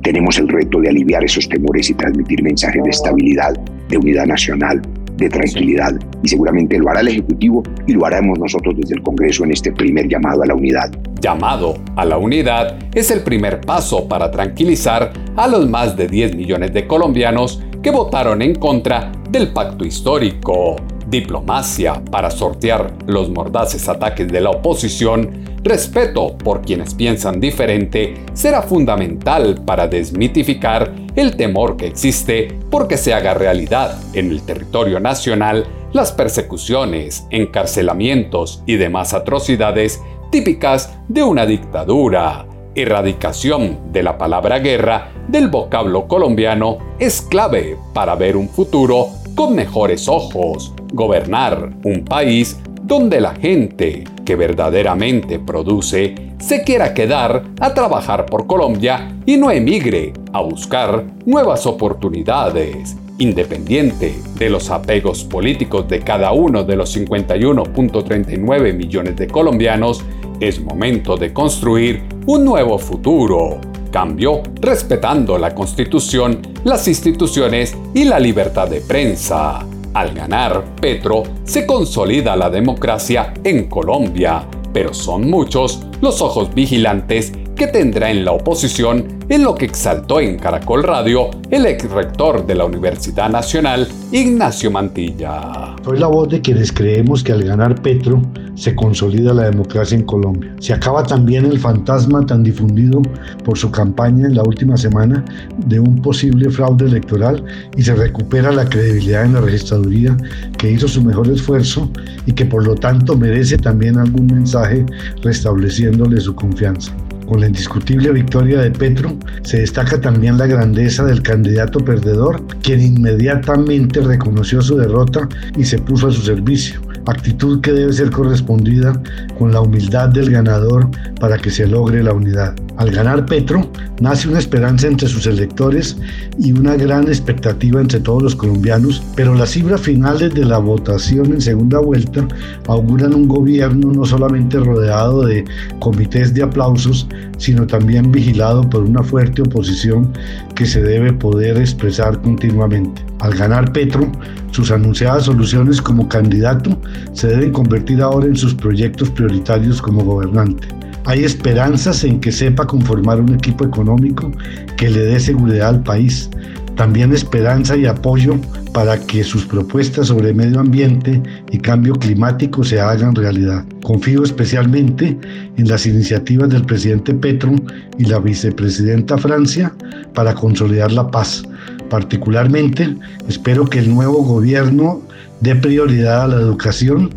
Tenemos 0.03 0.37
el 0.39 0.47
reto 0.47 0.79
de 0.79 0.89
aliviar 0.89 1.23
esos 1.23 1.47
temores 1.47 1.89
y 1.89 1.93
transmitir 1.93 2.41
mensajes 2.41 2.83
de 2.83 2.89
estabilidad, 2.89 3.53
de 3.89 3.97
unidad 3.97 4.25
nacional, 4.25 4.81
de 5.17 5.29
tranquilidad. 5.29 5.93
Y 6.23 6.27
seguramente 6.27 6.77
lo 6.79 6.89
hará 6.89 7.01
el 7.01 7.09
Ejecutivo 7.09 7.63
y 7.85 7.93
lo 7.93 8.05
haremos 8.05 8.39
nosotros 8.39 8.75
desde 8.77 8.95
el 8.95 9.03
Congreso 9.03 9.43
en 9.43 9.51
este 9.51 9.71
primer 9.71 10.07
llamado 10.07 10.43
a 10.43 10.47
la 10.47 10.55
unidad. 10.55 10.91
Llamado 11.21 11.75
a 11.95 12.03
la 12.03 12.17
unidad 12.17 12.79
es 12.95 13.11
el 13.11 13.21
primer 13.21 13.61
paso 13.61 14.07
para 14.07 14.31
tranquilizar 14.31 15.13
a 15.35 15.47
los 15.47 15.69
más 15.69 15.95
de 15.95 16.07
10 16.07 16.35
millones 16.35 16.73
de 16.73 16.87
colombianos 16.87 17.61
que 17.83 17.91
votaron 17.91 18.41
en 18.41 18.55
contra 18.55 19.11
del 19.29 19.53
pacto 19.53 19.85
histórico 19.85 20.75
diplomacia 21.11 22.01
para 22.09 22.31
sortear 22.31 22.93
los 23.05 23.29
mordaces 23.29 23.87
ataques 23.87 24.27
de 24.29 24.41
la 24.41 24.49
oposición, 24.49 25.59
respeto 25.63 26.35
por 26.37 26.61
quienes 26.61 26.95
piensan 26.95 27.39
diferente 27.39 28.15
será 28.33 28.63
fundamental 28.63 29.61
para 29.63 29.87
desmitificar 29.87 30.91
el 31.15 31.35
temor 31.35 31.77
que 31.77 31.85
existe 31.85 32.57
porque 32.71 32.97
se 32.97 33.13
haga 33.13 33.35
realidad 33.35 33.99
en 34.13 34.31
el 34.31 34.41
territorio 34.41 34.99
nacional 34.99 35.67
las 35.93 36.13
persecuciones, 36.13 37.27
encarcelamientos 37.29 38.63
y 38.65 38.77
demás 38.77 39.13
atrocidades 39.13 40.01
típicas 40.31 40.97
de 41.09 41.21
una 41.23 41.45
dictadura. 41.45 42.47
Erradicación 42.73 43.91
de 43.91 44.01
la 44.01 44.17
palabra 44.17 44.59
guerra 44.59 45.11
del 45.27 45.49
vocablo 45.49 46.07
colombiano 46.07 46.77
es 46.99 47.21
clave 47.21 47.77
para 47.93 48.15
ver 48.15 48.37
un 48.37 48.47
futuro 48.47 49.20
con 49.41 49.55
mejores 49.55 50.07
ojos, 50.07 50.71
gobernar 50.93 51.71
un 51.83 52.05
país 52.05 52.59
donde 52.83 53.19
la 53.19 53.33
gente 53.33 54.03
que 54.23 54.35
verdaderamente 54.35 55.39
produce 55.39 56.13
se 56.37 56.63
quiera 56.63 56.93
quedar 56.93 57.45
a 57.59 57.73
trabajar 57.73 58.27
por 58.27 58.45
Colombia 58.45 59.17
y 59.25 59.37
no 59.37 59.49
emigre 59.49 60.13
a 60.31 60.41
buscar 60.41 61.05
nuevas 61.25 61.65
oportunidades. 61.65 62.95
Independiente 63.17 64.13
de 64.37 64.51
los 64.51 64.69
apegos 64.69 65.23
políticos 65.23 65.87
de 65.87 66.01
cada 66.01 66.33
uno 66.33 66.63
de 66.63 66.75
los 66.75 66.95
51.39 66.95 68.75
millones 68.75 69.15
de 69.15 69.25
colombianos, 69.25 70.03
es 70.39 70.63
momento 70.63 71.17
de 71.17 71.33
construir 71.33 72.03
un 72.27 72.45
nuevo 72.45 72.77
futuro. 72.77 73.59
Cambio 73.91 74.41
respetando 74.61 75.37
la 75.37 75.53
constitución, 75.53 76.41
las 76.63 76.87
instituciones 76.87 77.75
y 77.93 78.05
la 78.05 78.19
libertad 78.19 78.69
de 78.69 78.81
prensa. 78.81 79.65
Al 79.93 80.13
ganar 80.13 80.63
Petro, 80.79 81.23
se 81.43 81.65
consolida 81.65 82.37
la 82.37 82.49
democracia 82.49 83.33
en 83.43 83.67
Colombia, 83.67 84.47
pero 84.73 84.93
son 84.93 85.29
muchos 85.29 85.81
los 85.99 86.21
ojos 86.21 86.53
vigilantes 86.53 87.33
que 87.61 87.67
tendrá 87.67 88.09
en 88.09 88.25
la 88.25 88.31
oposición 88.31 89.19
en 89.29 89.43
lo 89.43 89.53
que 89.53 89.65
exaltó 89.65 90.19
en 90.19 90.39
Caracol 90.39 90.81
Radio 90.81 91.29
el 91.51 91.67
ex 91.67 91.87
rector 91.91 92.43
de 92.47 92.55
la 92.55 92.65
Universidad 92.65 93.29
Nacional, 93.29 93.87
Ignacio 94.11 94.71
Mantilla. 94.71 95.75
Soy 95.85 95.99
la 95.99 96.07
voz 96.07 96.29
de 96.29 96.41
quienes 96.41 96.71
creemos 96.71 97.23
que 97.23 97.33
al 97.33 97.43
ganar 97.43 97.79
Petro 97.83 98.19
se 98.55 98.75
consolida 98.75 99.31
la 99.35 99.43
democracia 99.43 99.95
en 99.95 100.05
Colombia. 100.05 100.55
Se 100.59 100.73
acaba 100.73 101.03
también 101.03 101.45
el 101.45 101.59
fantasma 101.59 102.25
tan 102.25 102.41
difundido 102.41 102.99
por 103.45 103.59
su 103.59 103.69
campaña 103.69 104.25
en 104.25 104.33
la 104.33 104.41
última 104.41 104.75
semana 104.75 105.23
de 105.67 105.79
un 105.79 106.01
posible 106.01 106.49
fraude 106.49 106.87
electoral 106.87 107.45
y 107.77 107.83
se 107.83 107.93
recupera 107.93 108.51
la 108.51 108.67
credibilidad 108.67 109.23
en 109.23 109.35
la 109.35 109.41
registraduría 109.41 110.17
que 110.57 110.71
hizo 110.71 110.87
su 110.87 111.03
mejor 111.03 111.27
esfuerzo 111.29 111.87
y 112.25 112.31
que 112.31 112.45
por 112.45 112.65
lo 112.65 112.73
tanto 112.73 113.15
merece 113.15 113.59
también 113.59 113.99
algún 113.99 114.25
mensaje 114.25 114.83
restableciéndole 115.21 116.19
su 116.19 116.33
confianza. 116.33 116.91
Con 117.31 117.39
la 117.39 117.47
indiscutible 117.47 118.11
victoria 118.11 118.59
de 118.59 118.71
Petro, 118.71 119.15
se 119.43 119.61
destaca 119.61 120.01
también 120.01 120.37
la 120.37 120.47
grandeza 120.47 121.05
del 121.05 121.21
candidato 121.21 121.79
perdedor, 121.79 122.45
quien 122.61 122.81
inmediatamente 122.81 124.01
reconoció 124.01 124.61
su 124.61 124.75
derrota 124.75 125.29
y 125.55 125.63
se 125.63 125.77
puso 125.77 126.09
a 126.09 126.11
su 126.11 126.23
servicio, 126.23 126.81
actitud 127.05 127.61
que 127.61 127.71
debe 127.71 127.93
ser 127.93 128.11
correspondida 128.11 129.01
con 129.39 129.53
la 129.53 129.61
humildad 129.61 130.09
del 130.09 130.29
ganador 130.29 130.89
para 131.21 131.37
que 131.37 131.51
se 131.51 131.65
logre 131.67 132.03
la 132.03 132.11
unidad. 132.11 132.53
Al 132.77 132.89
ganar 132.89 133.25
Petro, 133.25 133.69
nace 133.99 134.27
una 134.27 134.39
esperanza 134.39 134.87
entre 134.87 135.07
sus 135.07 135.27
electores 135.27 135.97
y 136.39 136.51
una 136.51 136.75
gran 136.75 137.07
expectativa 137.07 137.79
entre 137.79 137.99
todos 137.99 138.23
los 138.23 138.35
colombianos, 138.35 139.03
pero 139.15 139.35
las 139.35 139.51
cifras 139.51 139.81
finales 139.81 140.33
de 140.33 140.45
la 140.45 140.57
votación 140.57 141.33
en 141.33 141.41
segunda 141.41 141.79
vuelta 141.79 142.27
auguran 142.67 143.13
un 143.13 143.27
gobierno 143.27 143.91
no 143.91 144.05
solamente 144.05 144.59
rodeado 144.59 145.25
de 145.25 145.45
comités 145.79 146.33
de 146.33 146.43
aplausos, 146.43 147.07
sino 147.37 147.67
también 147.67 148.11
vigilado 148.11 148.67
por 148.69 148.83
una 148.83 149.03
fuerte 149.03 149.41
oposición 149.41 150.11
que 150.55 150.65
se 150.65 150.81
debe 150.81 151.13
poder 151.13 151.57
expresar 151.57 152.19
continuamente. 152.21 153.03
Al 153.19 153.35
ganar 153.35 153.71
Petro, 153.71 154.11
sus 154.51 154.71
anunciadas 154.71 155.25
soluciones 155.25 155.81
como 155.81 156.07
candidato 156.09 156.77
se 157.13 157.27
deben 157.27 157.51
convertir 157.51 158.01
ahora 158.01 158.25
en 158.25 158.35
sus 158.35 158.55
proyectos 158.55 159.09
prioritarios 159.11 159.81
como 159.81 160.03
gobernante. 160.03 160.80
Hay 161.05 161.23
esperanzas 161.23 162.03
en 162.03 162.19
que 162.19 162.31
sepa 162.31 162.67
conformar 162.67 163.19
un 163.19 163.33
equipo 163.33 163.65
económico 163.65 164.31
que 164.77 164.89
le 164.89 164.99
dé 164.99 165.19
seguridad 165.19 165.69
al 165.69 165.83
país, 165.83 166.29
también 166.75 167.13
esperanza 167.13 167.75
y 167.75 167.85
apoyo 167.85 168.39
para 168.73 168.97
que 168.97 169.23
sus 169.23 169.45
propuestas 169.45 170.07
sobre 170.07 170.33
medio 170.33 170.59
ambiente 170.59 171.21
y 171.51 171.57
cambio 171.57 171.93
climático 171.93 172.63
se 172.63 172.79
hagan 172.79 173.15
realidad. 173.15 173.65
Confío 173.83 174.23
especialmente 174.23 175.17
en 175.57 175.67
las 175.67 175.85
iniciativas 175.85 176.49
del 176.49 176.65
presidente 176.65 177.13
Petro 177.13 177.55
y 177.97 178.05
la 178.05 178.19
vicepresidenta 178.19 179.17
Francia 179.17 179.73
para 180.13 180.33
consolidar 180.33 180.91
la 180.91 181.09
paz. 181.11 181.43
Particularmente, 181.89 182.95
espero 183.27 183.65
que 183.65 183.79
el 183.79 183.93
nuevo 183.93 184.23
gobierno 184.23 185.01
dé 185.41 185.55
prioridad 185.55 186.23
a 186.23 186.27
la 186.29 186.35
educación 186.35 187.09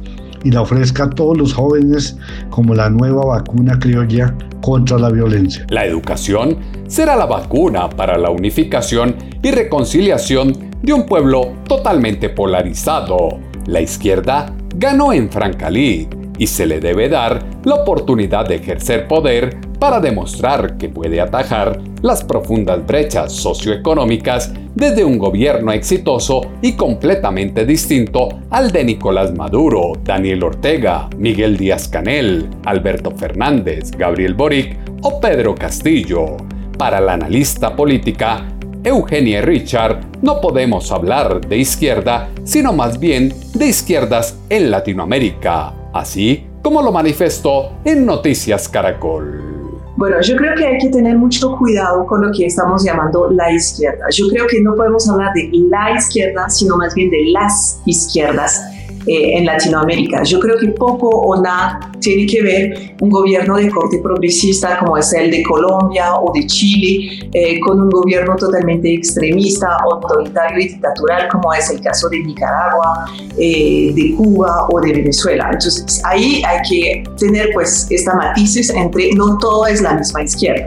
y 0.45 0.51
la 0.51 0.63
ofrezca 0.63 1.05
a 1.05 1.11
todos 1.11 1.37
los 1.37 1.53
jóvenes 1.53 2.17
como 2.51 2.75
la 2.75 2.91
nueva 2.91 3.25
vacuna 3.25 3.79
criolla 3.79 4.35
contra 4.63 4.99
la 4.99 5.11
violencia. 5.11 5.67
La 5.71 5.85
educación 5.85 6.59
será 6.87 7.17
la 7.17 7.27
vacuna 7.27 7.89
para 7.89 8.17
la 8.17 8.31
unificación 8.31 9.17
y 9.43 9.51
reconciliación 9.51 10.71
de 10.83 10.93
un 10.93 11.07
pueblo 11.07 11.55
totalmente 11.67 12.29
polarizado. 12.29 13.41
La 13.67 13.81
izquierda 13.81 14.55
ganó 14.77 15.13
en 15.13 15.31
Francalí 15.31 16.09
y 16.38 16.47
se 16.47 16.67
le 16.67 16.81
debe 16.81 17.09
dar 17.09 17.45
la 17.64 17.76
oportunidad 17.76 18.47
de 18.49 18.57
ejercer 18.57 19.07
poder 19.07 19.57
para 19.79 20.00
demostrar 20.00 20.76
que 20.79 20.88
puede 20.88 21.21
atajar 21.21 21.81
las 22.03 22.25
profundas 22.25 22.87
brechas 22.87 23.33
socioeconómicas 23.33 24.53
desde 24.75 25.05
un 25.05 25.19
gobierno 25.19 25.73
exitoso 25.73 26.41
y 26.62 26.73
completamente 26.73 27.64
distinto 27.64 28.29
al 28.50 28.71
de 28.71 28.85
Nicolás 28.85 29.35
Maduro, 29.35 29.93
Daniel 30.03 30.43
Ortega, 30.43 31.09
Miguel 31.17 31.57
Díaz 31.57 31.88
Canel, 31.88 32.49
Alberto 32.64 33.11
Fernández, 33.11 33.91
Gabriel 33.93 34.35
Boric 34.35 34.76
o 35.03 35.21
Pedro 35.21 35.55
Castillo. 35.55 36.37
Para 36.79 37.00
la 37.00 37.12
analista 37.12 37.76
política 37.76 38.49
Eugenia 38.83 39.41
Richard, 39.41 40.00
no 40.21 40.41
podemos 40.41 40.93
hablar 40.93 41.41
de 41.47 41.57
izquierda, 41.57 42.29
sino 42.45 42.73
más 42.73 42.99
bien 42.99 43.33
de 43.55 43.67
izquierdas 43.67 44.38
en 44.50 44.71
Latinoamérica, 44.71 45.73
así 45.95 46.47
como 46.61 46.83
lo 46.83 46.93
manifestó 46.93 47.73
en 47.85 48.05
Noticias 48.05 48.69
Caracol. 48.69 49.81
Bueno, 49.97 50.21
yo 50.23 50.37
creo 50.37 50.55
que 50.57 50.67
hay 50.67 50.79
que 50.79 50.89
tener 50.89 51.17
mucho 51.17 51.57
cuidado 51.57 52.05
con 52.07 52.21
lo 52.27 52.33
que 52.33 52.47
estamos 52.47 52.83
llamando 52.85 53.31
la 53.31 53.53
izquierda. 53.53 54.07
Yo 54.11 54.27
creo 54.29 54.47
que 54.49 54.61
no 54.61 54.75
podemos 54.75 55.09
hablar 55.09 55.33
de 55.35 55.51
la 55.53 55.97
izquierda, 55.97 56.51
sino 56.51 56.77
más 56.77 56.95
bien 56.95 57.11
de 57.11 57.27
las 57.31 57.81
izquierdas. 57.87 58.61
Eh, 59.06 59.37
en 59.37 59.44
Latinoamérica. 59.44 60.23
Yo 60.23 60.40
creo 60.40 60.56
que 60.58 60.68
poco 60.68 61.08
o 61.08 61.38
nada 61.42 61.90
tiene 62.00 62.25
que 62.26 62.40
ver 62.40 62.94
un 63.02 63.11
gobierno 63.11 63.56
de 63.56 63.68
corte 63.68 63.99
progresista 64.02 64.78
como 64.78 64.96
es 64.96 65.12
el 65.12 65.30
de 65.30 65.42
Colombia 65.42 66.14
o 66.14 66.32
de 66.32 66.46
Chile 66.46 67.28
eh, 67.34 67.61
con 67.61 67.82
un 67.82 67.90
gobierno 67.90 68.34
totalmente 68.37 68.94
extremista, 68.94 69.76
autoritario 69.82 70.58
y 70.58 70.68
dictatural 70.68 71.28
como 71.30 71.52
es 71.52 71.68
el 71.68 71.82
caso 71.82 72.08
de 72.08 72.20
Nicaragua, 72.20 73.04
eh, 73.37 73.92
de 73.94 74.14
Cuba 74.16 74.68
o 74.70 74.80
de 74.80 74.92
Venezuela. 74.92 75.50
Entonces 75.52 76.00
ahí 76.04 76.42
hay 76.46 76.58
que 76.66 77.04
tener 77.18 77.50
pues 77.52 77.87
esta 77.90 78.14
matices 78.14 78.70
entre 78.70 79.12
no 79.12 79.37
todo 79.37 79.66
es 79.66 79.82
la 79.82 79.94
misma 79.94 80.23
izquierda. 80.23 80.66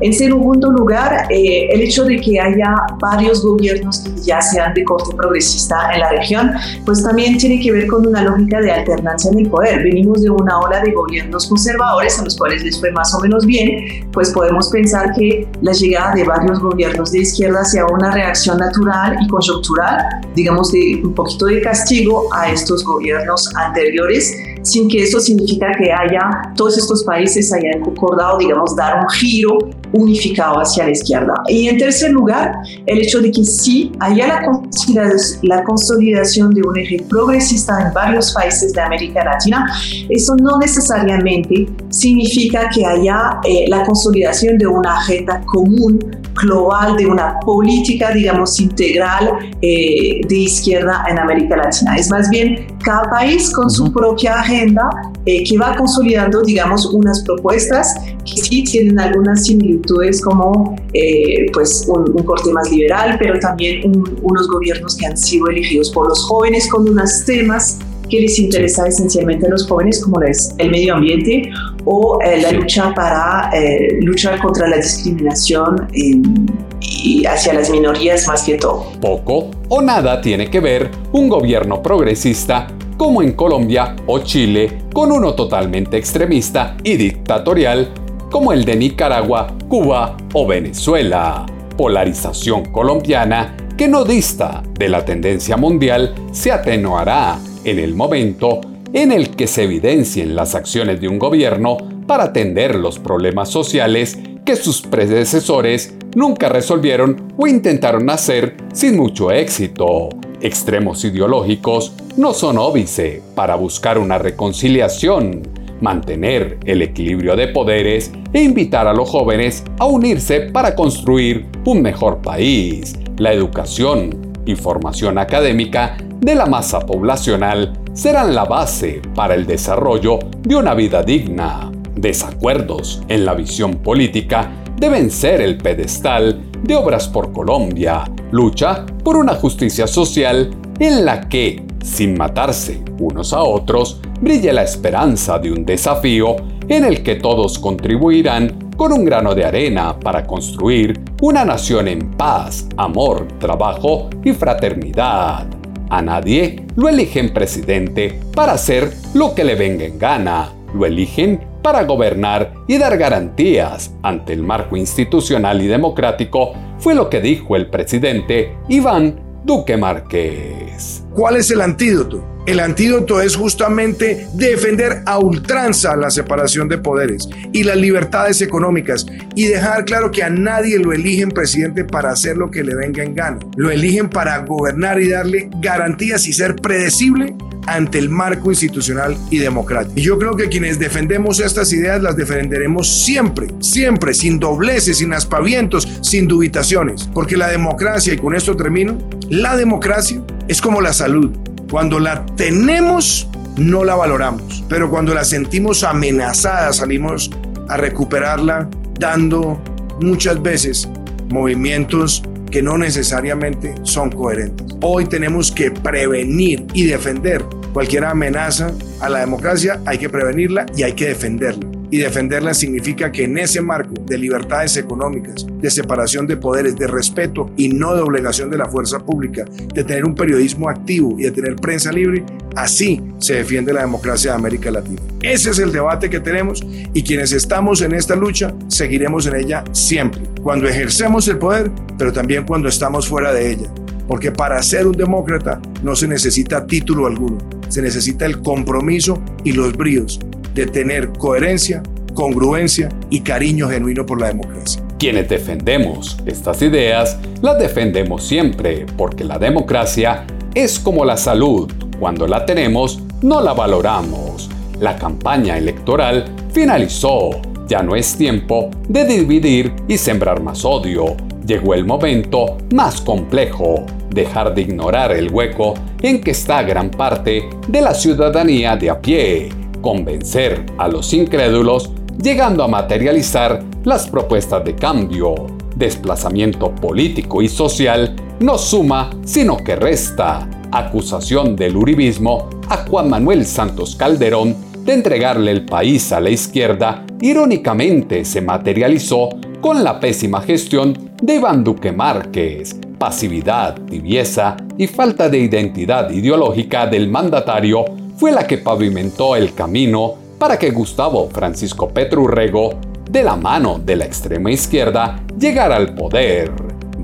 En 0.00 0.12
segundo 0.12 0.70
lugar, 0.70 1.26
el 1.30 1.80
hecho 1.82 2.04
de 2.04 2.16
que 2.20 2.40
haya 2.40 2.74
varios 3.00 3.44
gobiernos 3.44 4.00
que 4.00 4.22
ya 4.22 4.40
sean 4.40 4.72
de 4.74 4.84
corte 4.84 5.14
progresista 5.14 5.92
en 5.92 6.00
la 6.00 6.10
región, 6.10 6.52
pues 6.84 7.02
también 7.02 7.36
tiene 7.36 7.60
que 7.60 7.73
con 7.88 8.06
una 8.06 8.22
lógica 8.22 8.60
de 8.60 8.70
alternancia 8.70 9.30
en 9.30 9.40
el 9.40 9.50
poder. 9.50 9.82
Venimos 9.82 10.22
de 10.22 10.30
una 10.30 10.60
ola 10.60 10.80
de 10.80 10.92
gobiernos 10.92 11.48
conservadores 11.48 12.18
a 12.18 12.24
los 12.24 12.36
cuales 12.36 12.62
les 12.62 12.78
fue 12.78 12.90
más 12.92 13.14
o 13.14 13.20
menos 13.20 13.44
bien, 13.44 14.08
pues 14.12 14.30
podemos 14.30 14.70
pensar 14.70 15.12
que 15.14 15.46
la 15.60 15.72
llegada 15.72 16.14
de 16.14 16.24
varios 16.24 16.60
gobiernos 16.60 17.12
de 17.12 17.20
izquierda 17.20 17.64
sea 17.64 17.86
una 17.86 18.10
reacción 18.12 18.58
natural 18.58 19.16
y 19.20 19.28
coyuntural, 19.28 20.04
digamos, 20.34 20.72
de 20.72 21.00
un 21.04 21.14
poquito 21.14 21.46
de 21.46 21.60
castigo 21.60 22.28
a 22.32 22.50
estos 22.50 22.84
gobiernos 22.84 23.54
anteriores 23.56 24.53
sin 24.64 24.88
que 24.88 25.02
eso 25.02 25.20
significa 25.20 25.66
que 25.78 25.92
haya 25.92 26.52
todos 26.56 26.76
estos 26.78 27.04
países 27.04 27.52
hayan 27.52 27.80
concordado, 27.82 28.38
digamos, 28.38 28.74
dar 28.74 29.00
un 29.00 29.08
giro 29.10 29.58
unificado 29.92 30.56
hacia 30.56 30.84
la 30.84 30.90
izquierda. 30.90 31.34
Y 31.48 31.68
en 31.68 31.78
tercer 31.78 32.10
lugar, 32.10 32.52
el 32.86 32.98
hecho 32.98 33.20
de 33.20 33.30
que 33.30 33.44
sí 33.44 33.92
haya 34.00 34.26
la, 34.26 35.10
la 35.42 35.64
consolidación 35.64 36.52
de 36.52 36.62
un 36.62 36.76
eje 36.78 37.04
progresista 37.08 37.86
en 37.86 37.94
varios 37.94 38.32
países 38.32 38.72
de 38.72 38.80
América 38.80 39.22
Latina, 39.24 39.66
eso 40.08 40.34
no 40.36 40.58
necesariamente 40.58 41.68
significa 41.90 42.68
que 42.74 42.84
haya 42.84 43.38
eh, 43.44 43.66
la 43.68 43.84
consolidación 43.84 44.58
de 44.58 44.66
una 44.66 44.98
agenda 44.98 45.42
común 45.46 46.23
global 46.42 46.96
de 46.96 47.06
una 47.06 47.38
política, 47.40 48.12
digamos, 48.12 48.58
integral 48.60 49.30
eh, 49.60 50.20
de 50.26 50.36
izquierda 50.36 51.04
en 51.08 51.18
América 51.18 51.56
Latina. 51.56 51.96
Es 51.96 52.10
más 52.10 52.28
bien 52.30 52.66
cada 52.82 53.08
país 53.10 53.50
con 53.50 53.70
su 53.70 53.92
propia 53.92 54.40
agenda 54.40 54.90
eh, 55.26 55.44
que 55.44 55.56
va 55.56 55.76
consolidando, 55.76 56.42
digamos, 56.42 56.86
unas 56.86 57.22
propuestas 57.22 57.94
que 58.24 58.40
sí 58.40 58.64
tienen 58.64 58.98
algunas 58.98 59.44
similitudes 59.44 60.20
como 60.22 60.76
eh, 60.92 61.46
pues 61.52 61.86
un, 61.88 62.04
corte 62.24 62.52
más 62.52 62.70
liberal, 62.70 63.16
pero 63.18 63.38
también 63.38 63.82
unos 64.22 64.48
gobiernos 64.48 64.96
que 64.96 65.06
han 65.06 65.16
sido 65.16 65.48
elegidos 65.48 65.90
por 65.90 66.08
los 66.08 66.22
jóvenes 66.24 66.68
con 66.68 66.88
unos 66.88 67.24
temas 67.24 67.78
que 68.08 68.20
les 68.20 68.38
interesa 68.38 68.86
esencialmente 68.86 69.46
a 69.46 69.50
los 69.50 69.66
jóvenes, 69.66 70.02
como 70.02 70.20
es 70.22 70.54
el 70.58 70.70
medio 70.70 70.94
ambiente 70.94 71.50
o 71.84 72.18
eh, 72.22 72.40
la 72.40 72.52
lucha 72.52 72.92
para 72.94 73.50
eh, 73.52 73.98
luchar 74.00 74.38
contra 74.40 74.68
la 74.68 74.76
discriminación 74.76 75.88
y 75.92 77.24
hacia 77.26 77.54
las 77.54 77.70
minorías 77.70 78.26
más 78.28 78.42
que 78.42 78.56
todo. 78.56 78.86
Poco 79.00 79.50
o 79.68 79.82
nada 79.82 80.20
tiene 80.20 80.48
que 80.48 80.60
ver 80.60 80.90
un 81.12 81.28
gobierno 81.28 81.82
progresista 81.82 82.68
como 82.96 83.22
en 83.22 83.32
Colombia 83.32 83.96
o 84.06 84.20
Chile 84.20 84.82
con 84.92 85.10
uno 85.12 85.34
totalmente 85.34 85.96
extremista 85.96 86.76
y 86.82 86.96
dictatorial 86.96 87.92
como 88.30 88.52
el 88.52 88.64
de 88.64 88.76
Nicaragua, 88.76 89.54
Cuba 89.68 90.16
o 90.32 90.46
Venezuela. 90.46 91.46
Polarización 91.76 92.66
colombiana 92.66 93.56
que 93.76 93.88
no 93.88 94.04
dista 94.04 94.62
de 94.78 94.88
la 94.88 95.04
tendencia 95.04 95.56
mundial 95.56 96.14
se 96.30 96.52
atenuará 96.52 97.38
en 97.64 97.78
el 97.80 97.94
momento 97.94 98.60
en 98.94 99.10
el 99.10 99.30
que 99.30 99.48
se 99.48 99.64
evidencien 99.64 100.36
las 100.36 100.54
acciones 100.54 101.00
de 101.00 101.08
un 101.08 101.18
gobierno 101.18 101.76
para 102.06 102.24
atender 102.24 102.76
los 102.76 103.00
problemas 103.00 103.50
sociales 103.50 104.16
que 104.46 104.54
sus 104.54 104.82
predecesores 104.82 105.94
nunca 106.14 106.48
resolvieron 106.48 107.34
o 107.36 107.46
intentaron 107.48 108.08
hacer 108.08 108.56
sin 108.72 108.96
mucho 108.96 109.32
éxito. 109.32 110.10
Extremos 110.40 111.04
ideológicos 111.04 111.92
no 112.16 112.32
son 112.32 112.56
óbice 112.56 113.20
para 113.34 113.56
buscar 113.56 113.98
una 113.98 114.18
reconciliación, 114.18 115.42
mantener 115.80 116.58
el 116.64 116.80
equilibrio 116.82 117.34
de 117.34 117.48
poderes 117.48 118.12
e 118.32 118.42
invitar 118.42 118.86
a 118.86 118.94
los 118.94 119.10
jóvenes 119.10 119.64
a 119.78 119.86
unirse 119.86 120.40
para 120.52 120.76
construir 120.76 121.46
un 121.64 121.82
mejor 121.82 122.22
país. 122.22 122.94
La 123.16 123.32
educación 123.32 124.23
y 124.46 124.54
formación 124.54 125.18
académica 125.18 125.96
de 126.20 126.34
la 126.34 126.46
masa 126.46 126.80
poblacional 126.80 127.72
serán 127.92 128.34
la 128.34 128.44
base 128.44 129.00
para 129.14 129.34
el 129.34 129.46
desarrollo 129.46 130.18
de 130.40 130.56
una 130.56 130.74
vida 130.74 131.02
digna. 131.02 131.70
Desacuerdos 131.94 133.02
en 133.08 133.24
la 133.24 133.34
visión 133.34 133.74
política 133.76 134.50
deben 134.76 135.10
ser 135.10 135.40
el 135.40 135.58
pedestal 135.58 136.42
de 136.62 136.74
Obras 136.74 137.08
por 137.08 137.32
Colombia, 137.32 138.04
lucha 138.30 138.84
por 139.04 139.16
una 139.16 139.34
justicia 139.34 139.86
social 139.86 140.50
en 140.78 141.04
la 141.04 141.28
que, 141.28 141.62
sin 141.82 142.16
matarse 142.16 142.82
unos 142.98 143.32
a 143.32 143.42
otros, 143.42 144.00
brille 144.20 144.52
la 144.52 144.62
esperanza 144.62 145.38
de 145.38 145.52
un 145.52 145.64
desafío 145.64 146.36
en 146.68 146.84
el 146.84 147.02
que 147.02 147.16
todos 147.16 147.58
contribuirán 147.58 148.70
con 148.76 148.92
un 148.92 149.04
grano 149.04 149.34
de 149.34 149.44
arena 149.44 149.98
para 149.98 150.26
construir 150.26 150.98
una 151.26 151.42
nación 151.42 151.88
en 151.88 152.10
paz, 152.18 152.68
amor, 152.76 153.26
trabajo 153.38 154.10
y 154.22 154.32
fraternidad. 154.32 155.46
A 155.88 156.02
nadie 156.02 156.66
lo 156.76 156.86
eligen 156.86 157.32
presidente 157.32 158.20
para 158.34 158.52
hacer 158.52 158.92
lo 159.14 159.34
que 159.34 159.42
le 159.42 159.54
venga 159.54 159.86
en 159.86 159.98
gana. 159.98 160.52
Lo 160.74 160.84
eligen 160.84 161.40
para 161.62 161.84
gobernar 161.84 162.52
y 162.68 162.76
dar 162.76 162.98
garantías 162.98 163.94
ante 164.02 164.34
el 164.34 164.42
marco 164.42 164.76
institucional 164.76 165.62
y 165.62 165.66
democrático, 165.66 166.52
fue 166.76 166.94
lo 166.94 167.08
que 167.08 167.22
dijo 167.22 167.56
el 167.56 167.70
presidente 167.70 168.58
Iván 168.68 169.18
Duque 169.44 169.78
Márquez. 169.78 171.03
¿Cuál 171.14 171.36
es 171.36 171.48
el 171.52 171.60
antídoto? 171.60 172.24
El 172.44 172.58
antídoto 172.58 173.20
es 173.20 173.36
justamente 173.36 174.26
defender 174.34 175.02
a 175.06 175.18
ultranza 175.18 175.94
la 175.94 176.10
separación 176.10 176.68
de 176.68 176.76
poderes 176.76 177.28
y 177.52 177.62
las 177.62 177.76
libertades 177.76 178.42
económicas 178.42 179.06
y 179.36 179.46
dejar 179.46 179.84
claro 179.84 180.10
que 180.10 180.24
a 180.24 180.28
nadie 180.28 180.78
lo 180.78 180.92
eligen 180.92 181.30
presidente 181.30 181.84
para 181.84 182.10
hacer 182.10 182.36
lo 182.36 182.50
que 182.50 182.64
le 182.64 182.74
venga 182.74 183.04
en 183.04 183.14
gana. 183.14 183.38
Lo 183.56 183.70
eligen 183.70 184.10
para 184.10 184.38
gobernar 184.38 185.00
y 185.00 185.08
darle 185.08 185.48
garantías 185.60 186.26
y 186.26 186.32
ser 186.32 186.56
predecible 186.56 187.36
ante 187.66 187.98
el 187.98 188.10
marco 188.10 188.50
institucional 188.50 189.16
y 189.30 189.38
democrático. 189.38 189.98
Y 189.98 190.02
yo 190.02 190.18
creo 190.18 190.36
que 190.36 190.48
quienes 190.48 190.78
defendemos 190.80 191.40
estas 191.40 191.72
ideas 191.72 192.02
las 192.02 192.16
defenderemos 192.16 193.04
siempre, 193.04 193.48
siempre, 193.60 194.14
sin 194.14 194.38
dobleces, 194.38 194.98
sin 194.98 195.12
aspavientos, 195.12 195.88
sin 196.02 196.26
dubitaciones, 196.26 197.08
porque 197.14 197.36
la 197.36 197.48
democracia, 197.48 198.12
y 198.12 198.18
con 198.18 198.34
esto 198.34 198.56
termino, 198.56 198.98
la 199.30 199.56
democracia 199.56 200.20
es 200.48 200.60
como 200.60 200.80
la 200.80 200.92
salud. 200.92 201.30
Cuando 201.70 201.98
la 201.98 202.24
tenemos, 202.36 203.28
no 203.56 203.84
la 203.84 203.94
valoramos, 203.94 204.64
pero 204.68 204.90
cuando 204.90 205.14
la 205.14 205.24
sentimos 205.24 205.84
amenazada, 205.84 206.72
salimos 206.72 207.30
a 207.68 207.76
recuperarla 207.76 208.68
dando 208.98 209.60
muchas 210.00 210.40
veces 210.42 210.88
movimientos 211.30 212.22
que 212.50 212.62
no 212.62 212.78
necesariamente 212.78 213.74
son 213.82 214.10
coherentes. 214.10 214.66
Hoy 214.80 215.06
tenemos 215.06 215.50
que 215.50 215.70
prevenir 215.70 216.66
y 216.74 216.84
defender 216.84 217.44
cualquier 217.72 218.04
amenaza 218.04 218.70
a 219.00 219.08
la 219.08 219.20
democracia, 219.20 219.80
hay 219.86 219.98
que 219.98 220.08
prevenirla 220.08 220.66
y 220.76 220.84
hay 220.84 220.92
que 220.92 221.08
defenderla 221.08 221.73
y 221.90 221.98
defenderla 221.98 222.54
significa 222.54 223.12
que 223.12 223.24
en 223.24 223.38
ese 223.38 223.60
marco 223.60 223.94
de 224.06 224.18
libertades 224.18 224.76
económicas, 224.76 225.46
de 225.60 225.70
separación 225.70 226.26
de 226.26 226.36
poderes, 226.36 226.76
de 226.76 226.86
respeto 226.86 227.50
y 227.56 227.68
no 227.68 227.94
de 227.94 228.02
obligación 228.02 228.50
de 228.50 228.58
la 228.58 228.66
fuerza 228.66 228.98
pública, 228.98 229.44
de 229.44 229.84
tener 229.84 230.04
un 230.04 230.14
periodismo 230.14 230.68
activo 230.68 231.14
y 231.18 231.24
de 231.24 231.30
tener 231.30 231.56
prensa 231.56 231.92
libre, 231.92 232.24
así 232.56 233.02
se 233.18 233.34
defiende 233.34 233.72
la 233.72 233.82
democracia 233.82 234.32
de 234.32 234.36
América 234.36 234.70
Latina. 234.70 235.00
Ese 235.22 235.50
es 235.50 235.58
el 235.58 235.72
debate 235.72 236.10
que 236.10 236.20
tenemos 236.20 236.64
y 236.92 237.02
quienes 237.02 237.32
estamos 237.32 237.80
en 237.82 237.94
esta 237.94 238.16
lucha 238.16 238.54
seguiremos 238.68 239.26
en 239.26 239.36
ella 239.36 239.64
siempre, 239.72 240.22
cuando 240.42 240.68
ejercemos 240.68 241.26
el 241.28 241.38
poder, 241.38 241.70
pero 241.98 242.12
también 242.12 242.44
cuando 242.44 242.68
estamos 242.68 243.08
fuera 243.08 243.32
de 243.32 243.52
ella. 243.52 243.72
Porque 244.06 244.30
para 244.30 244.62
ser 244.62 244.86
un 244.86 244.92
demócrata 244.92 245.60
no 245.82 245.96
se 245.96 246.06
necesita 246.06 246.66
título 246.66 247.06
alguno, 247.06 247.38
se 247.68 247.80
necesita 247.80 248.26
el 248.26 248.42
compromiso 248.42 249.22
y 249.44 249.52
los 249.52 249.74
bríos 249.74 250.20
de 250.54 250.66
tener 250.66 251.10
coherencia, 251.10 251.82
congruencia 252.14 252.88
y 253.10 253.20
cariño 253.20 253.68
genuino 253.68 254.06
por 254.06 254.20
la 254.20 254.28
democracia. 254.28 254.82
Quienes 254.98 255.28
defendemos 255.28 256.16
estas 256.24 256.62
ideas, 256.62 257.18
las 257.42 257.58
defendemos 257.58 258.22
siempre, 258.22 258.86
porque 258.96 259.24
la 259.24 259.38
democracia 259.38 260.24
es 260.54 260.78
como 260.78 261.04
la 261.04 261.16
salud. 261.16 261.70
Cuando 261.98 262.26
la 262.26 262.46
tenemos, 262.46 263.02
no 263.22 263.40
la 263.40 263.52
valoramos. 263.52 264.48
La 264.80 264.96
campaña 264.96 265.58
electoral 265.58 266.24
finalizó. 266.52 267.30
Ya 267.66 267.82
no 267.82 267.96
es 267.96 268.16
tiempo 268.16 268.70
de 268.88 269.04
dividir 269.04 269.72
y 269.88 269.98
sembrar 269.98 270.40
más 270.40 270.64
odio. 270.64 271.16
llegó 271.46 271.74
el 271.74 271.84
momento 271.84 272.56
más 272.72 273.02
complejo, 273.02 273.84
dejar 274.08 274.54
de 274.54 274.62
ignorar 274.62 275.12
el 275.12 275.30
hueco 275.30 275.74
en 276.00 276.22
que 276.22 276.30
está 276.30 276.62
gran 276.62 276.90
parte 276.90 277.50
de 277.68 277.80
la 277.82 277.92
ciudadanía 277.92 278.76
de 278.76 278.88
a 278.88 278.98
pie, 278.98 279.50
convencer 279.84 280.64
a 280.78 280.88
los 280.88 281.12
incrédulos, 281.12 281.90
llegando 282.20 282.64
a 282.64 282.68
materializar 282.68 283.62
las 283.84 284.08
propuestas 284.08 284.64
de 284.64 284.74
cambio. 284.74 285.34
Desplazamiento 285.76 286.74
político 286.74 287.42
y 287.42 287.48
social 287.48 288.16
no 288.40 288.56
suma, 288.56 289.10
sino 289.24 289.58
que 289.58 289.76
resta. 289.76 290.48
Acusación 290.72 291.54
del 291.54 291.76
uribismo 291.76 292.48
a 292.68 292.78
Juan 292.78 293.10
Manuel 293.10 293.44
Santos 293.44 293.94
Calderón 293.94 294.56
de 294.84 294.94
entregarle 294.94 295.50
el 295.50 295.66
país 295.66 296.10
a 296.12 296.20
la 296.20 296.30
izquierda, 296.30 297.04
irónicamente 297.20 298.24
se 298.24 298.40
materializó 298.40 299.28
con 299.60 299.84
la 299.84 300.00
pésima 300.00 300.40
gestión 300.40 301.12
de 301.22 301.36
Iván 301.36 301.62
Duque 301.62 301.92
Márquez, 301.92 302.80
pasividad, 302.98 303.78
tibieza 303.82 304.56
y 304.78 304.86
falta 304.86 305.28
de 305.28 305.38
identidad 305.38 306.10
ideológica 306.10 306.86
del 306.86 307.08
mandatario 307.08 307.84
fue 308.24 308.32
la 308.32 308.46
que 308.46 308.56
pavimentó 308.56 309.36
el 309.36 309.52
camino 309.52 310.14
para 310.38 310.58
que 310.58 310.70
Gustavo 310.70 311.28
Francisco 311.28 311.90
Petrurrego, 311.90 312.70
de 313.10 313.22
la 313.22 313.36
mano 313.36 313.78
de 313.78 313.96
la 313.96 314.06
extrema 314.06 314.50
izquierda, 314.50 315.20
llegara 315.38 315.76
al 315.76 315.94
poder. 315.94 316.50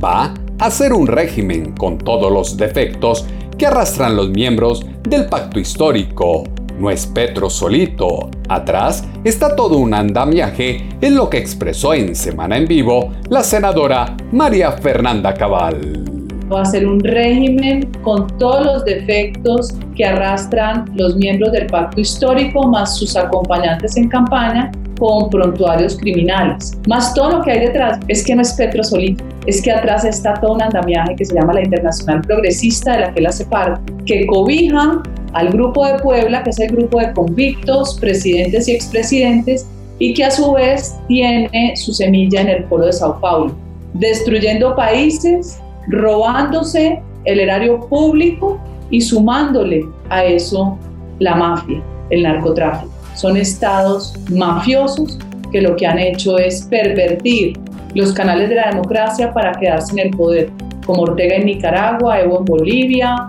Va 0.03 0.33
a 0.59 0.71
ser 0.71 0.95
un 0.95 1.07
régimen 1.07 1.73
con 1.73 1.99
todos 1.99 2.33
los 2.33 2.57
defectos 2.57 3.27
que 3.59 3.67
arrastran 3.67 4.17
los 4.17 4.31
miembros 4.31 4.87
del 5.03 5.27
pacto 5.27 5.61
histórico, 5.61 6.45
no 6.79 6.91
es 6.91 7.07
Petro 7.07 7.51
solito. 7.51 8.31
Atrás 8.49 9.05
está 9.23 9.55
todo 9.55 9.77
un 9.77 9.93
andamiaje 9.93 10.89
en 11.03 11.17
lo 11.17 11.29
que 11.29 11.37
expresó 11.37 11.93
en 11.93 12.17
Semana 12.17 12.57
en 12.57 12.67
Vivo 12.67 13.13
la 13.29 13.45
senadora 13.45 14.17
María 14.33 14.73
Fernanda 14.73 15.35
Cabal. 15.35 16.10
Va 16.53 16.63
a 16.63 16.65
ser 16.65 16.87
un 16.87 16.99
régimen 17.01 17.89
con 18.03 18.27
todos 18.39 18.65
los 18.67 18.85
defectos 18.85 19.73
que 19.95 20.05
arrastran 20.05 20.85
los 20.95 21.15
miembros 21.17 21.53
del 21.53 21.67
pacto 21.67 22.01
histórico 22.01 22.67
más 22.67 22.99
sus 22.99 23.17
acompañantes 23.17 23.97
en 23.97 24.09
campaña 24.09 24.73
con 24.99 25.31
prontuarios 25.31 25.97
criminales. 25.97 26.77
Más 26.89 27.15
todo 27.15 27.39
lo 27.39 27.43
que 27.43 27.53
hay 27.53 27.61
detrás 27.61 27.99
es 28.09 28.25
que 28.25 28.35
no 28.35 28.43
es 28.43 28.53
Petro 28.53 28.85
solito, 28.85 29.25
es 29.47 29.63
que 29.63 29.73
atrás 29.73 30.05
está 30.05 30.35
todo 30.35 30.55
un 30.55 30.63
andamiaje 30.63 31.17
que 31.17 31.25
se 31.25 31.35
llama 31.35 31.55
la 31.55 31.63
Internacional 31.63 32.21
Progresista, 32.21 32.93
de 32.93 33.01
la 33.01 33.15
que 33.15 33.21
él 33.21 33.27
hace 33.27 33.47
parte, 33.47 33.93
que 34.05 34.27
cobija 34.27 35.03
al 35.33 35.51
Grupo 35.51 35.87
de 35.87 35.99
Puebla, 36.01 36.43
que 36.43 36.51
es 36.51 36.61
el 36.61 36.71
grupo 36.73 37.01
de 37.01 37.13
convictos, 37.13 37.97
presidentes 38.01 38.69
y 38.69 38.73
expresidentes, 38.73 39.67
y 39.99 40.15
que 40.15 40.25
a 40.25 40.31
su 40.31 40.53
vez 40.53 40.97
tiene 41.09 41.77
su 41.77 41.93
semilla 41.93 42.41
en 42.41 42.49
el 42.49 42.65
polo 42.65 42.87
de 42.87 42.93
Sao 42.93 43.21
Paulo, 43.21 43.55
destruyendo 43.95 44.75
países, 44.75 45.61
robándose 45.91 47.03
el 47.25 47.41
erario 47.41 47.81
público 47.81 48.59
y 48.91 49.01
sumándole 49.01 49.85
a 50.09 50.25
eso 50.25 50.79
la 51.19 51.35
mafia, 51.35 51.83
el 52.11 52.23
narcotráfico. 52.23 52.91
Son 53.15 53.37
estados 53.37 54.15
mafiosos 54.31 55.19
que 55.53 55.61
lo 55.61 55.77
que 55.77 55.87
han 55.87 55.99
hecho 55.99 56.39
es 56.39 56.63
pervertir 56.63 57.59
los 57.95 58.13
canales 58.13 58.49
de 58.49 58.55
la 58.55 58.71
democracia 58.71 59.33
para 59.33 59.53
quedarse 59.53 59.93
en 59.93 60.09
el 60.09 60.17
poder, 60.17 60.51
como 60.87 61.03
Ortega 61.03 61.37
en 61.37 61.47
Nicaragua, 61.47 62.21
Evo 62.21 62.39
en 62.39 62.45
Bolivia, 62.45 63.27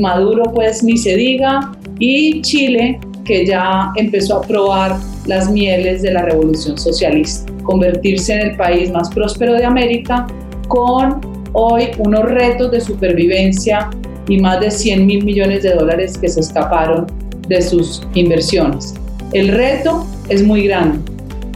Maduro 0.00 0.44
pues 0.54 0.82
ni 0.82 0.96
se 0.96 1.16
diga, 1.16 1.72
y 1.98 2.40
Chile 2.42 2.98
que 3.24 3.46
ya 3.46 3.92
empezó 3.96 4.38
a 4.38 4.42
probar 4.42 4.96
las 5.26 5.50
mieles 5.50 6.02
de 6.02 6.12
la 6.12 6.22
revolución 6.22 6.76
socialista, 6.76 7.52
convertirse 7.62 8.34
en 8.34 8.48
el 8.48 8.56
país 8.56 8.90
más 8.90 9.10
próspero 9.10 9.52
de 9.54 9.64
América 9.64 10.26
con 10.66 11.20
hoy 11.52 11.88
unos 11.98 12.24
retos 12.24 12.70
de 12.70 12.80
supervivencia 12.80 13.90
y 14.28 14.38
más 14.38 14.60
de 14.60 14.70
100 14.70 15.06
mil 15.06 15.24
millones 15.24 15.62
de 15.62 15.74
dólares 15.74 16.18
que 16.18 16.28
se 16.28 16.40
escaparon 16.40 17.06
de 17.48 17.60
sus 17.60 18.06
inversiones. 18.14 18.94
El 19.32 19.48
reto 19.48 20.06
es 20.28 20.42
muy 20.42 20.66
grande, 20.66 20.98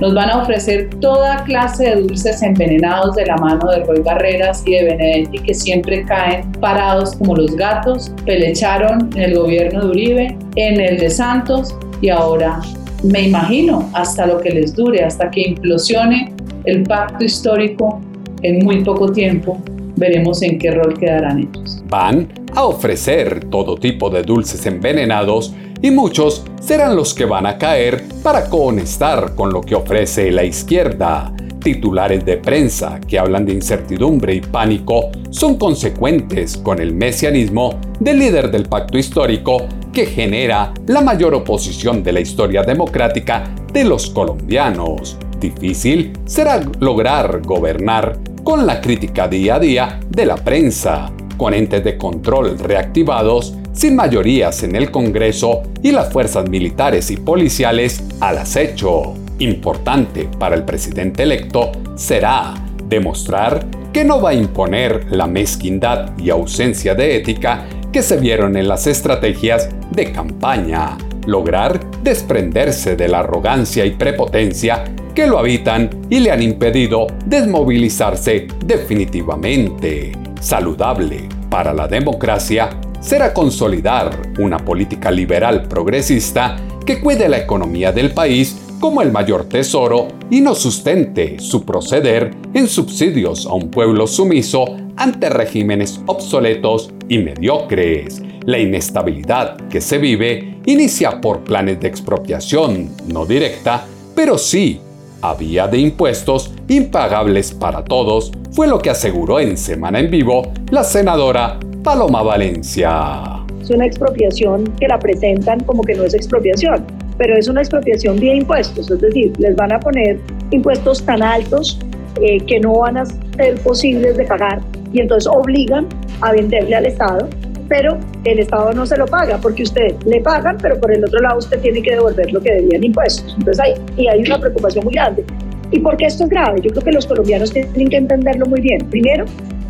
nos 0.00 0.12
van 0.14 0.30
a 0.30 0.42
ofrecer 0.42 0.90
toda 1.00 1.44
clase 1.44 1.84
de 1.84 2.02
dulces 2.02 2.42
envenenados 2.42 3.14
de 3.14 3.26
la 3.26 3.36
mano 3.36 3.70
de 3.70 3.84
Roy 3.84 4.00
Barreras 4.00 4.62
y 4.66 4.72
de 4.72 4.84
Benedetti 4.84 5.38
que 5.38 5.54
siempre 5.54 6.04
caen 6.04 6.50
parados 6.60 7.14
como 7.16 7.36
los 7.36 7.54
gatos, 7.56 8.12
pelecharon 8.24 9.10
en 9.14 9.22
el 9.22 9.38
gobierno 9.38 9.84
de 9.84 9.90
Uribe, 9.90 10.38
en 10.56 10.80
el 10.80 10.98
de 10.98 11.10
Santos 11.10 11.76
y 12.00 12.08
ahora 12.08 12.60
me 13.04 13.28
imagino 13.28 13.88
hasta 13.92 14.26
lo 14.26 14.40
que 14.40 14.50
les 14.50 14.74
dure, 14.74 15.04
hasta 15.04 15.30
que 15.30 15.48
implosione 15.48 16.32
el 16.64 16.82
pacto 16.82 17.24
histórico 17.24 18.00
en 18.42 18.64
muy 18.64 18.82
poco 18.82 19.12
tiempo, 19.12 19.60
veremos 19.96 20.42
en 20.42 20.58
qué 20.58 20.70
rol 20.70 20.98
quedarán 20.98 21.40
ellos. 21.40 21.82
Van 21.88 22.28
a 22.54 22.64
ofrecer 22.64 23.44
todo 23.50 23.76
tipo 23.76 24.10
de 24.10 24.22
dulces 24.22 24.64
envenenados 24.66 25.54
y 25.82 25.90
muchos 25.90 26.44
serán 26.60 26.96
los 26.96 27.14
que 27.14 27.24
van 27.24 27.46
a 27.46 27.58
caer 27.58 28.04
para 28.22 28.48
conectar 28.48 29.34
con 29.34 29.52
lo 29.52 29.60
que 29.60 29.74
ofrece 29.74 30.30
la 30.30 30.44
izquierda. 30.44 31.34
Titulares 31.62 32.24
de 32.24 32.36
prensa 32.36 33.00
que 33.00 33.18
hablan 33.18 33.46
de 33.46 33.54
incertidumbre 33.54 34.34
y 34.34 34.40
pánico 34.40 35.10
son 35.30 35.56
consecuentes 35.56 36.58
con 36.58 36.78
el 36.78 36.94
mesianismo 36.94 37.78
del 38.00 38.18
líder 38.18 38.50
del 38.50 38.64
pacto 38.64 38.98
histórico 38.98 39.66
que 39.92 40.06
genera 40.06 40.74
la 40.86 41.00
mayor 41.00 41.34
oposición 41.34 42.02
de 42.02 42.12
la 42.12 42.20
historia 42.20 42.62
democrática 42.62 43.54
de 43.72 43.84
los 43.84 44.10
colombianos. 44.10 45.16
Difícil 45.40 46.12
será 46.26 46.60
lograr 46.80 47.40
gobernar 47.42 48.18
con 48.44 48.66
la 48.66 48.80
crítica 48.82 49.26
día 49.26 49.54
a 49.54 49.58
día 49.58 50.00
de 50.06 50.26
la 50.26 50.36
prensa, 50.36 51.10
con 51.38 51.54
entes 51.54 51.82
de 51.82 51.96
control 51.96 52.58
reactivados 52.58 53.54
sin 53.72 53.96
mayorías 53.96 54.62
en 54.62 54.76
el 54.76 54.90
Congreso 54.90 55.62
y 55.82 55.90
las 55.92 56.12
fuerzas 56.12 56.48
militares 56.48 57.10
y 57.10 57.16
policiales 57.16 58.04
al 58.20 58.38
acecho. 58.38 59.14
Importante 59.38 60.28
para 60.38 60.54
el 60.54 60.64
presidente 60.64 61.22
electo 61.22 61.72
será 61.96 62.54
demostrar 62.86 63.66
que 63.92 64.04
no 64.04 64.20
va 64.20 64.30
a 64.30 64.34
imponer 64.34 65.06
la 65.10 65.26
mezquindad 65.26 66.16
y 66.18 66.28
ausencia 66.28 66.94
de 66.94 67.16
ética 67.16 67.66
que 67.92 68.02
se 68.02 68.18
vieron 68.18 68.56
en 68.56 68.68
las 68.68 68.86
estrategias 68.86 69.70
de 69.90 70.12
campaña, 70.12 70.98
lograr 71.26 71.80
desprenderse 72.02 72.94
de 72.94 73.08
la 73.08 73.20
arrogancia 73.20 73.86
y 73.86 73.92
prepotencia 73.92 74.84
que 75.14 75.26
lo 75.26 75.38
habitan 75.38 75.88
y 76.10 76.20
le 76.20 76.30
han 76.30 76.42
impedido 76.42 77.06
desmovilizarse 77.24 78.48
definitivamente. 78.64 80.12
Saludable 80.40 81.28
para 81.48 81.72
la 81.72 81.86
democracia 81.86 82.70
será 83.00 83.32
consolidar 83.32 84.32
una 84.38 84.58
política 84.58 85.10
liberal 85.10 85.68
progresista 85.68 86.56
que 86.84 87.00
cuide 87.00 87.28
la 87.28 87.38
economía 87.38 87.92
del 87.92 88.12
país 88.12 88.60
como 88.80 89.02
el 89.02 89.12
mayor 89.12 89.48
tesoro 89.48 90.08
y 90.30 90.40
no 90.40 90.54
sustente 90.54 91.38
su 91.38 91.64
proceder 91.64 92.32
en 92.52 92.66
subsidios 92.68 93.46
a 93.46 93.54
un 93.54 93.70
pueblo 93.70 94.06
sumiso 94.06 94.76
ante 94.96 95.30
regímenes 95.30 96.00
obsoletos 96.06 96.92
y 97.08 97.18
mediocres. 97.18 98.20
La 98.44 98.58
inestabilidad 98.58 99.56
que 99.68 99.80
se 99.80 99.98
vive 99.98 100.60
inicia 100.66 101.20
por 101.20 101.44
planes 101.44 101.80
de 101.80 101.88
expropiación 101.88 102.90
no 103.08 103.24
directa, 103.24 103.86
pero 104.14 104.36
sí 104.36 104.80
a 105.24 105.32
vía 105.32 105.66
de 105.66 105.78
impuestos 105.78 106.52
impagables 106.68 107.52
para 107.52 107.82
todos, 107.82 108.30
fue 108.52 108.68
lo 108.68 108.78
que 108.78 108.90
aseguró 108.90 109.40
en 109.40 109.56
Semana 109.56 109.98
en 109.98 110.10
Vivo 110.10 110.52
la 110.70 110.84
senadora 110.84 111.58
Paloma 111.82 112.22
Valencia. 112.22 113.42
Es 113.62 113.70
una 113.70 113.86
expropiación 113.86 114.64
que 114.78 114.86
la 114.86 114.98
presentan 114.98 115.60
como 115.60 115.82
que 115.82 115.94
no 115.94 116.04
es 116.04 116.12
expropiación, 116.12 116.84
pero 117.16 117.38
es 117.38 117.48
una 117.48 117.62
expropiación 117.62 118.20
vía 118.20 118.34
impuestos, 118.34 118.90
es 118.90 119.00
decir, 119.00 119.32
les 119.38 119.56
van 119.56 119.72
a 119.72 119.80
poner 119.80 120.20
impuestos 120.50 121.02
tan 121.02 121.22
altos 121.22 121.78
eh, 122.20 122.38
que 122.40 122.60
no 122.60 122.80
van 122.80 122.98
a 122.98 123.06
ser 123.06 123.58
posibles 123.62 124.18
de 124.18 124.24
pagar 124.24 124.60
y 124.92 125.00
entonces 125.00 125.26
obligan 125.32 125.86
a 126.20 126.32
venderle 126.32 126.76
al 126.76 126.84
Estado, 126.84 127.28
pero 127.68 127.98
el 128.24 128.38
Estado 128.38 128.72
no 128.72 128.86
se 128.86 128.96
lo 128.96 129.06
paga 129.06 129.38
porque 129.38 129.62
usted 129.62 129.94
le 130.04 130.20
pagan, 130.20 130.58
pero 130.60 130.78
por 130.80 130.92
el 130.92 131.04
otro 131.04 131.20
lado 131.20 131.38
usted 131.38 131.60
tiene 131.60 131.82
que 131.82 131.92
devolver 131.92 132.32
lo 132.32 132.40
que 132.40 132.52
debía 132.52 132.76
en 132.76 132.84
impuestos. 132.84 133.34
Entonces 133.38 133.60
hay, 133.60 133.74
y 133.96 134.08
hay 134.08 134.20
una 134.20 134.38
preocupación 134.38 134.84
muy 134.84 134.94
grande. 134.94 135.24
¿Y 135.70 135.80
por 135.80 135.96
qué 135.96 136.06
esto 136.06 136.24
es 136.24 136.30
grave? 136.30 136.60
Yo 136.60 136.70
creo 136.70 136.82
que 136.82 136.92
los 136.92 137.06
colombianos 137.06 137.52
tienen 137.52 137.88
que 137.88 137.96
entenderlo 137.96 138.46
muy 138.46 138.60
bien. 138.60 138.78
Primero, 138.90 139.24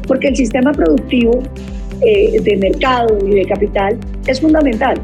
porque 0.06 0.28
el 0.28 0.36
sistema 0.36 0.72
productivo 0.72 1.42
eh, 2.00 2.40
de 2.40 2.56
mercado 2.56 3.16
y 3.26 3.30
de 3.30 3.46
capital 3.46 3.98
es 4.26 4.40
fundamental. 4.40 5.00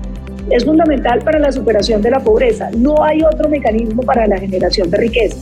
Es 0.50 0.64
fundamental 0.64 1.20
para 1.20 1.38
la 1.38 1.52
superación 1.52 2.02
de 2.02 2.10
la 2.10 2.20
pobreza. 2.20 2.70
No 2.76 3.02
hay 3.02 3.22
otro 3.22 3.48
mecanismo 3.48 4.02
para 4.02 4.26
la 4.26 4.38
generación 4.38 4.90
de 4.90 4.98
riqueza. 4.98 5.36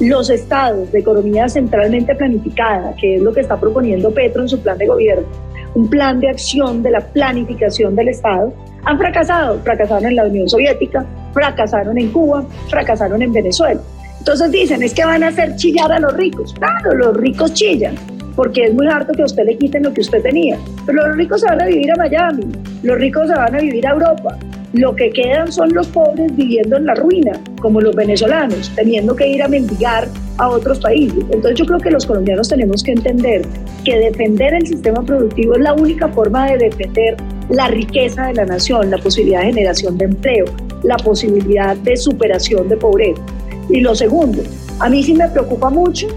Los 0.00 0.30
estados 0.30 0.90
de 0.90 0.98
economía 0.98 1.48
centralmente 1.48 2.14
planificada, 2.14 2.94
que 3.00 3.16
es 3.16 3.22
lo 3.22 3.32
que 3.32 3.40
está 3.40 3.60
proponiendo 3.60 4.10
Petro 4.10 4.42
en 4.42 4.48
su 4.48 4.58
plan 4.60 4.76
de 4.78 4.86
gobierno, 4.86 5.26
un 5.74 5.88
plan 5.88 6.20
de 6.20 6.28
acción 6.28 6.82
de 6.82 6.90
la 6.90 7.00
planificación 7.00 7.94
del 7.96 8.08
Estado, 8.08 8.52
han 8.84 8.98
fracasado. 8.98 9.58
Fracasaron 9.60 10.06
en 10.06 10.16
la 10.16 10.24
Unión 10.24 10.48
Soviética, 10.48 11.04
fracasaron 11.32 11.98
en 11.98 12.10
Cuba, 12.10 12.44
fracasaron 12.68 13.22
en 13.22 13.32
Venezuela. 13.32 13.80
Entonces 14.18 14.50
dicen, 14.50 14.82
es 14.82 14.94
que 14.94 15.04
van 15.04 15.22
a 15.22 15.28
hacer 15.28 15.54
chillar 15.56 15.92
a 15.92 15.98
los 15.98 16.14
ricos. 16.14 16.54
Claro, 16.54 16.94
los 16.94 17.16
ricos 17.16 17.52
chillan, 17.52 17.94
porque 18.34 18.64
es 18.64 18.74
muy 18.74 18.86
harto 18.88 19.12
que 19.12 19.22
a 19.22 19.26
usted 19.26 19.44
le 19.44 19.58
quiten 19.58 19.82
lo 19.82 19.92
que 19.92 20.00
usted 20.00 20.22
tenía. 20.22 20.56
Pero 20.86 21.06
los 21.06 21.16
ricos 21.16 21.40
se 21.40 21.46
van 21.46 21.60
a 21.60 21.66
vivir 21.66 21.90
a 21.92 21.96
Miami, 21.96 22.46
los 22.82 22.98
ricos 22.98 23.28
se 23.28 23.34
van 23.34 23.54
a 23.54 23.58
vivir 23.58 23.86
a 23.86 23.90
Europa. 23.90 24.38
Lo 24.74 24.96
que 24.96 25.10
quedan 25.10 25.52
son 25.52 25.72
los 25.72 25.86
pobres 25.86 26.34
viviendo 26.34 26.76
en 26.76 26.86
la 26.86 26.96
ruina, 26.96 27.40
como 27.60 27.80
los 27.80 27.94
venezolanos, 27.94 28.72
teniendo 28.74 29.14
que 29.14 29.28
ir 29.28 29.40
a 29.40 29.46
mendigar 29.46 30.08
a 30.38 30.48
otros 30.48 30.80
países. 30.80 31.24
Entonces 31.30 31.54
yo 31.54 31.64
creo 31.64 31.78
que 31.78 31.92
los 31.92 32.04
colombianos 32.04 32.48
tenemos 32.48 32.82
que 32.82 32.90
entender 32.90 33.46
que 33.84 33.96
defender 33.96 34.52
el 34.52 34.66
sistema 34.66 35.00
productivo 35.02 35.54
es 35.54 35.60
la 35.60 35.74
única 35.74 36.08
forma 36.08 36.50
de 36.50 36.58
defender 36.58 37.16
la 37.50 37.68
riqueza 37.68 38.26
de 38.26 38.34
la 38.34 38.46
nación, 38.46 38.90
la 38.90 38.98
posibilidad 38.98 39.42
de 39.42 39.52
generación 39.52 39.96
de 39.96 40.06
empleo, 40.06 40.46
la 40.82 40.96
posibilidad 40.96 41.76
de 41.76 41.96
superación 41.96 42.68
de 42.68 42.76
pobreza. 42.76 43.22
Y 43.68 43.80
lo 43.80 43.94
segundo, 43.94 44.42
a 44.80 44.88
mí 44.88 45.04
sí 45.04 45.14
me 45.14 45.28
preocupa 45.28 45.70
mucho 45.70 46.08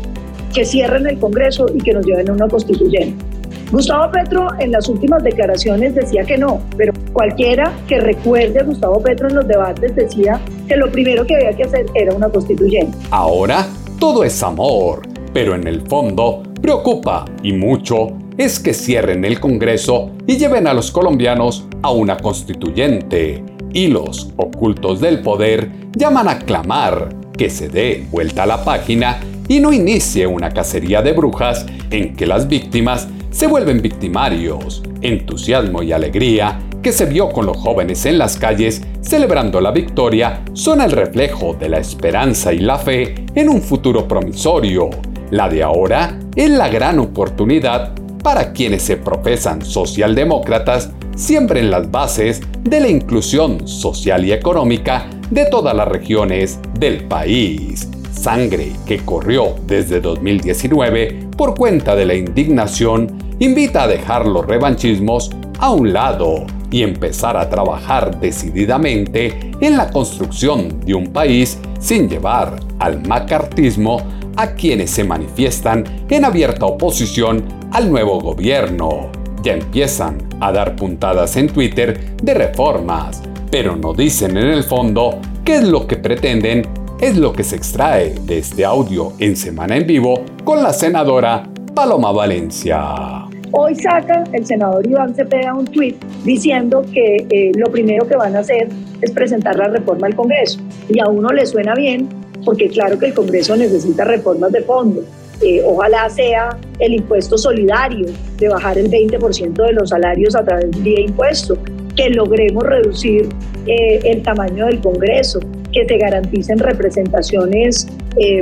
que 0.52 0.66
cierren 0.66 1.06
el 1.06 1.20
Congreso 1.20 1.68
y 1.76 1.78
que 1.78 1.94
nos 1.94 2.04
lleven 2.08 2.28
a 2.32 2.34
una 2.34 2.48
constituyente. 2.48 3.27
Gustavo 3.72 4.10
Petro 4.12 4.48
en 4.60 4.72
las 4.72 4.88
últimas 4.88 5.22
declaraciones 5.24 5.94
decía 5.94 6.24
que 6.24 6.38
no, 6.38 6.62
pero 6.78 6.94
cualquiera 7.12 7.74
que 7.86 8.00
recuerde 8.00 8.60
a 8.60 8.64
Gustavo 8.64 9.02
Petro 9.02 9.28
en 9.28 9.36
los 9.36 9.48
debates 9.48 9.94
decía 9.94 10.40
que 10.68 10.78
lo 10.78 10.90
primero 10.90 11.26
que 11.26 11.36
había 11.36 11.52
que 11.52 11.64
hacer 11.64 11.86
era 11.94 12.14
una 12.14 12.30
constituyente. 12.30 12.98
Ahora 13.12 13.68
todo 14.00 14.24
es 14.24 14.42
amor, 14.42 15.02
pero 15.34 15.54
en 15.54 15.68
el 15.68 15.82
fondo 15.82 16.44
preocupa 16.62 17.26
y 17.44 17.52
mucho 17.52 18.08
es 18.38 18.60
que 18.60 18.74
cierren 18.74 19.26
el 19.26 19.40
Congreso 19.40 20.12
y 20.26 20.38
lleven 20.38 20.68
a 20.68 20.74
los 20.74 20.92
colombianos 20.92 21.68
a 21.82 21.92
una 21.92 22.18
constituyente. 22.18 23.44
Y 23.74 23.88
los 23.88 24.32
ocultos 24.38 25.02
del 25.02 25.22
poder 25.22 25.70
llaman 25.94 26.30
a 26.30 26.40
clamar 26.40 27.10
que 27.38 27.50
se 27.50 27.68
dé 27.68 28.08
vuelta 28.10 28.44
a 28.44 28.48
la 28.48 28.64
página 28.64 29.20
y 29.48 29.60
no 29.60 29.74
inicie 29.74 30.26
una 30.26 30.52
cacería 30.52 31.02
de 31.02 31.14
brujas 31.14 31.66
en 31.92 32.16
que 32.16 32.26
las 32.26 32.48
víctimas 32.48 33.08
se 33.38 33.46
vuelven 33.46 33.84
victimarios. 33.84 34.82
Entusiasmo 35.00 35.84
y 35.84 35.92
alegría 35.92 36.60
que 36.82 36.92
se 36.92 37.06
vio 37.06 37.30
con 37.30 37.46
los 37.46 37.56
jóvenes 37.56 38.08
en 38.08 38.18
las 38.18 38.36
calles 38.36 38.82
celebrando 39.02 39.62
la 39.62 39.70
victoria 39.70 40.42
son 40.54 40.82
el 40.82 40.92
reflejo 40.92 41.54
de 41.54 41.70
la 41.70 41.78
esperanza 41.78 42.52
y 42.52 42.58
la 42.58 42.80
fe 42.80 43.14
en 43.36 43.50
un 43.50 43.62
futuro 43.62 44.08
promisorio. 44.08 44.90
La 45.30 45.50
de 45.50 45.62
ahora 45.62 46.18
es 46.36 46.50
la 46.50 46.68
gran 46.70 46.98
oportunidad 46.98 47.94
para 48.24 48.54
quienes 48.54 48.82
se 48.82 48.98
profesan 48.98 49.64
socialdemócratas 49.64 50.90
siembren 51.16 51.70
las 51.70 51.92
bases 51.92 52.42
de 52.64 52.80
la 52.80 52.88
inclusión 52.88 53.68
social 53.68 54.26
y 54.26 54.32
económica 54.32 55.12
de 55.30 55.46
todas 55.46 55.76
las 55.76 55.88
regiones 55.88 56.60
del 56.80 57.04
país. 57.04 57.88
Sangre 58.12 58.72
que 58.88 58.98
corrió 58.98 59.54
desde 59.68 60.02
2019 60.02 61.28
por 61.38 61.54
cuenta 61.54 61.96
de 61.96 62.08
la 62.08 62.16
indignación 62.16 63.27
invita 63.40 63.84
a 63.84 63.88
dejar 63.88 64.26
los 64.26 64.46
revanchismos 64.46 65.32
a 65.60 65.72
un 65.72 65.94
lado 65.94 66.46
y 66.72 66.84
empezar 66.84 67.38
a 67.38 67.50
trabajar 67.50 68.20
decididamente 68.20 69.52
en 69.62 69.78
la 69.78 69.90
construcción 69.90 70.82
de 70.82 70.94
un 70.94 71.08
país 71.08 71.58
sin 71.80 72.10
llevar 72.10 72.60
al 72.80 73.06
macartismo 73.08 74.02
a 74.36 74.52
quienes 74.52 74.92
se 74.92 75.04
manifiestan 75.04 75.84
en 76.10 76.26
abierta 76.26 76.66
oposición 76.66 77.44
al 77.72 77.90
nuevo 77.90 78.20
gobierno. 78.20 79.10
Ya 79.44 79.54
empiezan 79.54 80.18
a 80.40 80.52
dar 80.52 80.76
puntadas 80.76 81.36
en 81.38 81.48
Twitter 81.48 82.16
de 82.22 82.34
reformas, 82.34 83.24
pero 83.50 83.76
no 83.76 83.94
dicen 83.94 84.38
en 84.38 84.50
el 84.50 84.64
fondo 84.64 85.20
qué 85.44 85.58
es 85.58 85.64
lo 85.64 85.88
que 85.88 85.98
pretenden, 85.98 86.68
es 87.00 87.18
lo 87.18 87.34
que 87.34 87.44
se 87.44 87.56
extrae 87.56 88.16
de 88.26 88.40
este 88.40 88.66
audio 88.66 89.14
en 89.20 89.36
Semana 89.36 89.78
en 89.78 89.88
Vivo 89.88 90.24
con 90.44 90.62
la 90.62 90.74
senadora 90.74 91.48
Paloma 91.74 92.12
Valencia. 92.12 93.27
Hoy 93.52 93.76
saca 93.76 94.26
el 94.34 94.46
senador 94.46 94.86
Iván 94.86 95.16
Cepeda 95.16 95.54
un 95.54 95.66
tuit 95.66 95.96
diciendo 96.26 96.84
que 96.94 97.26
eh, 97.30 97.52
lo 97.56 97.72
primero 97.72 98.06
que 98.06 98.18
van 98.18 98.36
a 98.36 98.40
hacer 98.40 98.68
es 99.02 99.12
presentar 99.12 99.56
la 99.56 99.70
reforma 99.70 100.08
al 100.08 100.16
Congreso. 100.16 100.60
Y 100.90 101.00
a 101.00 101.08
uno 101.08 101.30
le 101.30 101.46
suena 101.46 101.74
bien 101.74 102.10
porque 102.44 102.68
claro 102.68 103.00
que 103.00 103.08
el 103.08 103.14
Congreso 103.14 103.56
necesita 103.56 104.04
reformas 104.04 104.52
de 104.52 104.62
fondo. 104.64 105.02
Eh, 105.42 105.62
ojalá 105.66 106.10
sea 106.10 106.58
el 106.80 106.94
impuesto 106.94 107.38
solidario, 107.38 108.08
de 108.38 108.50
bajar 108.50 108.78
el 108.78 108.90
20% 108.90 109.54
de 109.54 109.74
los 109.74 109.90
salarios 109.90 110.36
a 110.36 110.44
través 110.44 110.72
de 110.84 111.02
impuesto, 111.02 111.58
que 111.96 112.10
logremos 112.10 112.64
reducir 112.64 113.30
eh, 113.66 114.00
el 114.04 114.24
tamaño 114.24 114.66
del 114.66 114.82
Congreso, 114.82 115.40
que 115.72 115.86
se 115.86 115.98
garanticen 115.98 116.60
representaciones 116.60 117.88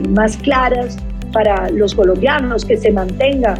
más 0.10 0.38
claras 0.38 0.98
para 1.34 1.70
los 1.70 1.94
colombianos, 1.94 2.63
que 2.63 2.78
se 2.78 2.91
mantenga 2.91 3.56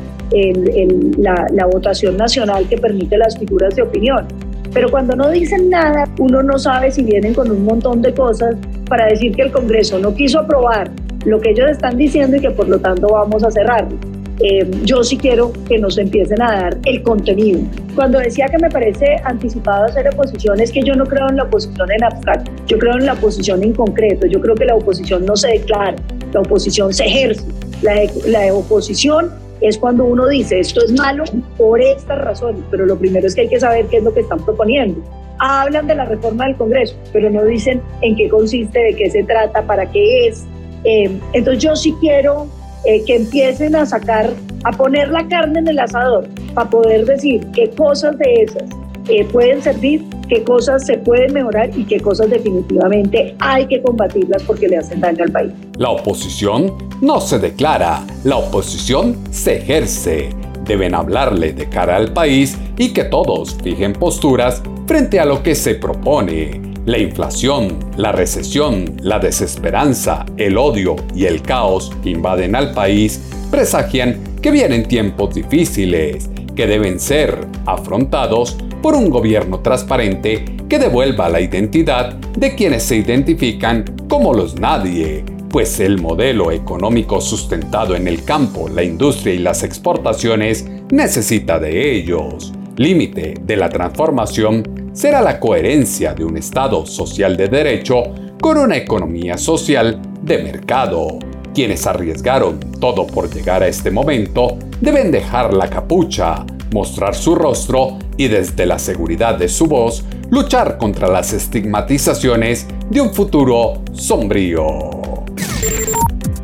la, 1.18 1.66
votación 1.72 2.18
nacional 2.18 2.68
que 2.68 2.78
permite 2.78 3.18
las 3.18 3.38
figuras 3.38 3.76
de 3.76 3.82
opinión. 3.82 4.28
Pero 4.74 4.90
cuando 4.90 5.16
no 5.16 5.30
dicen 5.30 5.70
nada, 5.70 6.06
uno 6.20 6.44
no 6.44 6.58
sabe 6.60 6.92
si 6.92 7.04
vienen 7.04 7.34
con 7.34 7.50
un 7.50 7.64
montón 7.64 8.02
de 8.02 8.14
cosas 8.14 8.56
para 8.90 9.06
decir 9.06 9.34
que 9.36 9.44
el 9.44 9.52
Congreso 9.52 10.00
no 10.00 10.14
quiso 10.14 10.40
aprobar 10.40 10.92
lo 11.26 11.40
que 11.40 11.52
ellos 11.52 11.70
están 11.70 11.98
diciendo 11.98 12.38
y 12.38 12.42
que 12.42 12.52
por 12.52 12.68
lo 12.68 12.80
tanto 12.80 13.08
vamos 13.08 13.44
a 13.44 13.52
cerrarlo. 13.52 13.98
Eh, 14.42 14.70
yo 14.84 15.02
sí 15.02 15.18
quiero 15.18 15.54
que 15.68 15.78
nos 15.78 15.98
empiecen 15.98 16.42
a 16.42 16.52
dar 16.52 16.78
el 16.84 17.02
contenido. 17.04 17.62
Cuando 17.96 18.20
decía 18.20 18.48
que 18.48 18.58
me 18.58 18.70
parece 18.70 19.16
anticipado 19.24 19.86
hacer 19.86 20.10
oposición, 20.10 20.60
es 20.60 20.72
que 20.72 20.82
yo 20.82 20.94
no 20.94 21.06
creo 21.06 21.30
en 21.30 21.38
la 21.38 21.44
oposición 21.44 21.90
en 21.92 22.04
abstracto, 22.04 22.52
yo 22.68 22.78
creo 22.78 22.96
en 22.96 23.06
la 23.06 23.14
oposición 23.14 23.64
en 23.64 23.74
concreto, 23.74 24.28
yo 24.28 24.42
creo 24.42 24.56
que 24.56 24.66
la 24.66 24.76
oposición 24.76 25.26
no 25.26 25.38
se 25.38 25.48
declara, 25.50 25.96
la 26.34 26.42
oposición 26.42 26.94
se 26.94 27.06
ejerce, 27.06 27.46
la, 27.82 27.96
la 28.28 28.54
oposición 28.54 29.32
es 29.68 29.78
cuando 29.78 30.06
uno 30.06 30.28
dice 30.28 30.60
esto 30.60 30.84
es 30.84 30.92
malo 30.94 31.24
por 31.58 31.82
estas 31.82 32.20
razones, 32.20 32.62
pero 32.72 32.86
lo 32.86 32.98
primero 32.98 33.28
es 33.28 33.36
que 33.36 33.42
hay 33.42 33.48
que 33.50 33.60
saber 33.60 33.86
qué 33.88 33.98
es 33.98 34.04
lo 34.04 34.14
que 34.14 34.22
están 34.22 34.44
proponiendo. 34.44 35.02
Hablan 35.40 35.88
de 35.88 35.96
la 35.96 36.06
reforma 36.06 36.46
del 36.46 36.56
Congreso, 36.56 36.96
pero 37.12 37.30
no 37.30 37.44
dicen 37.44 37.82
en 38.02 38.16
qué 38.16 38.30
consiste, 38.30 38.80
de 38.80 38.96
qué 38.96 39.10
se 39.10 39.24
trata, 39.24 39.62
para 39.64 39.90
qué 39.92 40.28
es. 40.28 40.46
Eh, 40.84 41.20
entonces 41.34 41.64
yo 41.64 41.76
sí 41.76 41.94
quiero 42.00 42.48
eh, 42.86 43.04
que 43.06 43.16
empiecen 43.16 43.76
a 43.76 43.86
sacar, 43.86 44.30
a 44.64 44.72
poner 44.72 45.10
la 45.10 45.28
carne 45.28 45.60
en 45.60 45.68
el 45.68 45.80
asador, 45.80 46.28
para 46.54 46.70
poder 46.70 47.06
decir 47.06 47.46
qué 47.54 47.70
cosas 47.72 48.18
de 48.18 48.44
esas 48.44 48.64
eh, 49.08 49.26
pueden 49.26 49.62
servir, 49.62 50.04
qué 50.28 50.44
cosas 50.44 50.86
se 50.86 50.98
pueden 50.98 51.34
mejorar 51.34 51.70
y 51.78 51.84
qué 51.84 52.00
cosas 52.00 52.30
definitivamente 52.30 53.36
hay 53.40 53.68
que 53.68 53.82
combatirlas 53.82 54.44
porque 54.44 54.68
le 54.68 54.78
hacen 54.78 55.02
daño 55.02 55.24
al 55.24 55.32
país. 55.32 55.52
La 55.78 55.90
oposición 55.90 56.74
no 57.02 57.22
se 57.22 57.40
declara, 57.40 58.04
la 58.24 58.38
oposición 58.38 59.18
se 59.32 59.58
ejerce. 59.58 60.30
Deben 60.66 60.96
hablarle 60.96 61.54
de 61.54 61.70
cara 61.70 61.98
al 61.98 62.14
país 62.14 62.58
y 62.78 62.94
que 62.94 63.04
todos 63.04 63.56
fijen 63.64 63.94
posturas 63.94 64.64
frente 64.88 65.20
a 65.20 65.26
lo 65.26 65.44
que 65.44 65.54
se 65.54 65.76
propone. 65.76 66.62
La 66.86 66.98
inflación, 66.98 67.80
la 67.98 68.12
recesión, 68.12 68.96
la 69.02 69.20
desesperanza, 69.20 70.26
el 70.38 70.58
odio 70.58 70.96
y 71.16 71.26
el 71.26 71.42
caos 71.42 71.92
que 72.04 72.12
invaden 72.12 72.56
al 72.56 72.74
país 72.74 73.22
presagian 73.52 74.20
que 74.42 74.52
vienen 74.52 74.88
tiempos 74.88 75.34
difíciles, 75.34 76.30
que 76.56 76.68
deben 76.68 77.00
ser 77.00 77.48
afrontados 77.66 78.58
por 78.86 78.94
un 78.94 79.10
gobierno 79.10 79.62
transparente 79.62 80.46
que 80.70 80.78
devuelva 80.78 81.28
la 81.28 81.42
identidad 81.42 82.14
de 82.14 82.54
quienes 82.54 82.84
se 82.84 82.98
identifican 82.98 83.84
como 84.08 84.32
los 84.32 84.60
nadie, 84.60 85.26
pues 85.50 85.80
el 85.80 86.00
modelo 86.00 86.52
económico 86.52 87.20
sustentado 87.20 87.96
en 87.96 88.08
el 88.08 88.24
campo, 88.24 88.70
la 88.70 88.84
industria 88.84 89.34
y 89.34 89.40
las 89.40 89.64
exportaciones 89.64 90.68
necesita 90.92 91.58
de 91.58 91.96
ellos. 91.96 92.54
Límite 92.78 93.34
de 93.42 93.58
la 93.58 93.70
transformación 93.70 94.92
será 94.94 95.20
la 95.20 95.40
coherencia 95.40 96.14
de 96.14 96.24
un 96.24 96.38
Estado 96.38 96.86
social 96.86 97.36
de 97.38 97.48
derecho 97.48 98.04
con 98.40 98.60
una 98.60 98.78
economía 98.78 99.36
social 99.36 100.00
de 100.22 100.44
mercado. 100.44 101.18
Quienes 101.56 101.88
arriesgaron 101.88 102.60
todo 102.80 103.08
por 103.08 103.34
llegar 103.34 103.64
a 103.64 103.68
este 103.68 103.90
momento 103.90 104.60
deben 104.80 105.10
dejar 105.10 105.56
la 105.56 105.72
capucha, 105.72 106.46
mostrar 106.76 107.16
su 107.16 107.36
rostro 107.36 107.98
y 108.18 108.28
desde 108.28 108.66
la 108.66 108.78
seguridad 108.80 109.38
de 109.40 109.48
su 109.48 109.66
voz 109.66 110.04
luchar 110.30 110.78
contra 110.78 111.08
las 111.08 111.32
estigmatizaciones 111.32 112.68
de 112.90 113.00
un 113.00 113.14
futuro 113.14 113.82
sombrío. 113.94 114.90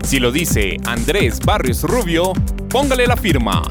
Si 0.05 0.19
lo 0.19 0.31
dice 0.31 0.77
Andrés 0.85 1.41
Barrios 1.45 1.83
Rubio, 1.83 2.31
póngale 2.69 3.07
la 3.07 3.17
firma. 3.17 3.61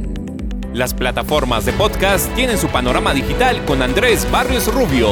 Las 0.76 0.94
plataformas 0.94 1.66
de 1.66 1.74
podcast 1.74 2.32
tienen 2.36 2.60
su 2.60 2.68
panorama 2.68 3.16
digital 3.16 3.66
con 3.66 3.82
Andrés 3.82 4.28
Barrios 4.32 4.72
Rubio. 4.72 5.08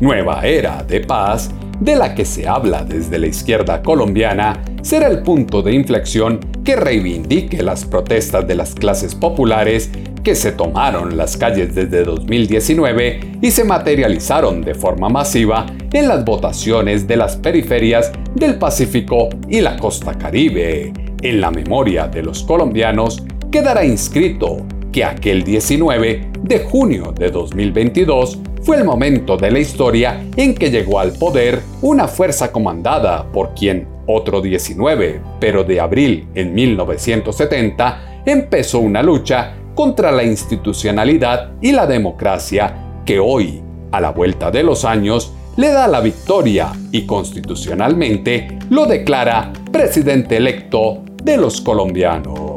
Nueva 0.00 0.42
era 0.46 0.84
de 0.84 1.00
paz 1.00 1.50
de 1.80 1.96
la 1.96 2.14
que 2.14 2.24
se 2.24 2.46
habla 2.46 2.84
desde 2.84 3.18
la 3.18 3.26
izquierda 3.26 3.82
colombiana 3.82 4.62
será 4.82 5.08
el 5.08 5.22
punto 5.22 5.62
de 5.62 5.72
inflexión 5.72 6.40
que 6.64 6.76
reivindique 6.76 7.62
las 7.62 7.84
protestas 7.84 8.46
de 8.46 8.54
las 8.54 8.74
clases 8.74 9.14
populares 9.14 9.90
que 10.22 10.34
se 10.34 10.52
tomaron 10.52 11.16
las 11.16 11.36
calles 11.36 11.74
desde 11.74 12.04
2019 12.04 13.38
y 13.40 13.50
se 13.50 13.64
materializaron 13.64 14.62
de 14.62 14.74
forma 14.74 15.08
masiva 15.08 15.66
en 15.92 16.06
las 16.06 16.24
votaciones 16.24 17.06
de 17.06 17.16
las 17.16 17.36
periferias 17.36 18.12
del 18.34 18.58
Pacífico 18.58 19.28
y 19.48 19.60
la 19.60 19.76
costa 19.76 20.16
caribe. 20.16 20.92
En 21.22 21.40
la 21.40 21.50
memoria 21.50 22.06
de 22.06 22.22
los 22.22 22.42
colombianos 22.42 23.24
quedará 23.50 23.84
inscrito 23.84 24.58
que 24.92 25.04
aquel 25.04 25.44
19 25.44 26.30
de 26.42 26.58
junio 26.60 27.12
de 27.12 27.30
2022 27.30 28.38
fue 28.62 28.76
el 28.76 28.84
momento 28.84 29.36
de 29.36 29.50
la 29.50 29.58
historia 29.58 30.24
en 30.36 30.54
que 30.54 30.70
llegó 30.70 31.00
al 31.00 31.12
poder 31.12 31.62
una 31.82 32.08
fuerza 32.08 32.52
comandada 32.52 33.30
por 33.32 33.54
quien 33.54 33.86
otro 34.06 34.40
19, 34.40 35.20
pero 35.38 35.64
de 35.64 35.80
abril 35.80 36.28
en 36.34 36.54
1970 36.54 38.22
empezó 38.26 38.80
una 38.80 39.02
lucha 39.02 39.54
contra 39.74 40.10
la 40.10 40.24
institucionalidad 40.24 41.52
y 41.60 41.72
la 41.72 41.86
democracia 41.86 43.02
que 43.04 43.20
hoy, 43.20 43.62
a 43.92 44.00
la 44.00 44.10
vuelta 44.10 44.50
de 44.50 44.62
los 44.62 44.84
años, 44.84 45.32
le 45.56 45.70
da 45.70 45.88
la 45.88 46.00
victoria 46.00 46.72
y 46.92 47.06
constitucionalmente 47.06 48.58
lo 48.70 48.86
declara 48.86 49.52
presidente 49.72 50.36
electo 50.36 51.02
de 51.22 51.36
los 51.36 51.60
colombianos. 51.60 52.47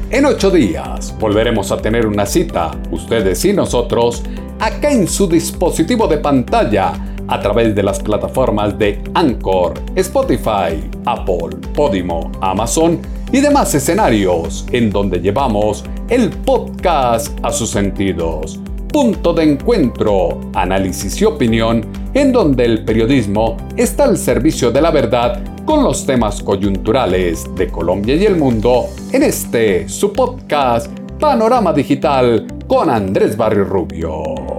En 0.10 0.26
ocho 0.26 0.52
días 0.52 1.16
volveremos 1.18 1.72
a 1.72 1.78
tener 1.78 2.06
una 2.06 2.26
cita, 2.26 2.72
ustedes 2.92 3.46
y 3.46 3.54
nosotros, 3.54 4.22
acá 4.60 4.92
en 4.92 5.08
su 5.08 5.30
dispositivo 5.30 6.10
de 6.10 6.18
pantalla, 6.18 6.92
a 7.30 7.40
través 7.40 7.74
de 7.74 7.84
las 7.84 8.02
plataformas 8.02 8.78
de 8.78 9.02
Anchor, 9.14 9.76
Spotify, 9.96 10.90
Apple, 11.06 11.56
Podimo, 11.74 12.34
Amazon 12.42 13.00
y 13.32 13.40
demás 13.40 13.74
escenarios 13.74 14.66
en 14.74 14.90
donde 14.90 15.22
llevamos 15.22 15.86
el 16.10 16.32
podcast 16.32 17.40
a 17.46 17.54
sus 17.54 17.70
sentidos. 17.70 18.60
Punto 18.92 19.34
de 19.34 19.44
encuentro, 19.44 20.42
análisis 20.56 21.22
y 21.22 21.26
opinión 21.26 21.99
en 22.13 22.32
donde 22.32 22.65
el 22.65 22.86
periodismo 22.86 23.58
está 23.76 24.06
al 24.06 24.17
servicio 24.17 24.72
de 24.72 24.82
la 24.82 24.91
verdad 24.91 25.41
con 25.65 25.84
los 25.84 26.06
temas 26.06 26.41
coyunturales 26.41 27.45
de 27.56 27.67
Colombia 27.67 28.15
y 28.15 28.26
el 28.26 28.36
mundo 28.36 28.88
en 29.12 29.24
este 29.24 29.88
su 29.88 30.12
podcast 30.12 30.91
Panorama 31.19 31.74
Digital 31.74 32.48
con 32.67 32.89
Andrés 32.89 33.36
Barrio 33.38 33.65
Rubio. 33.65 34.59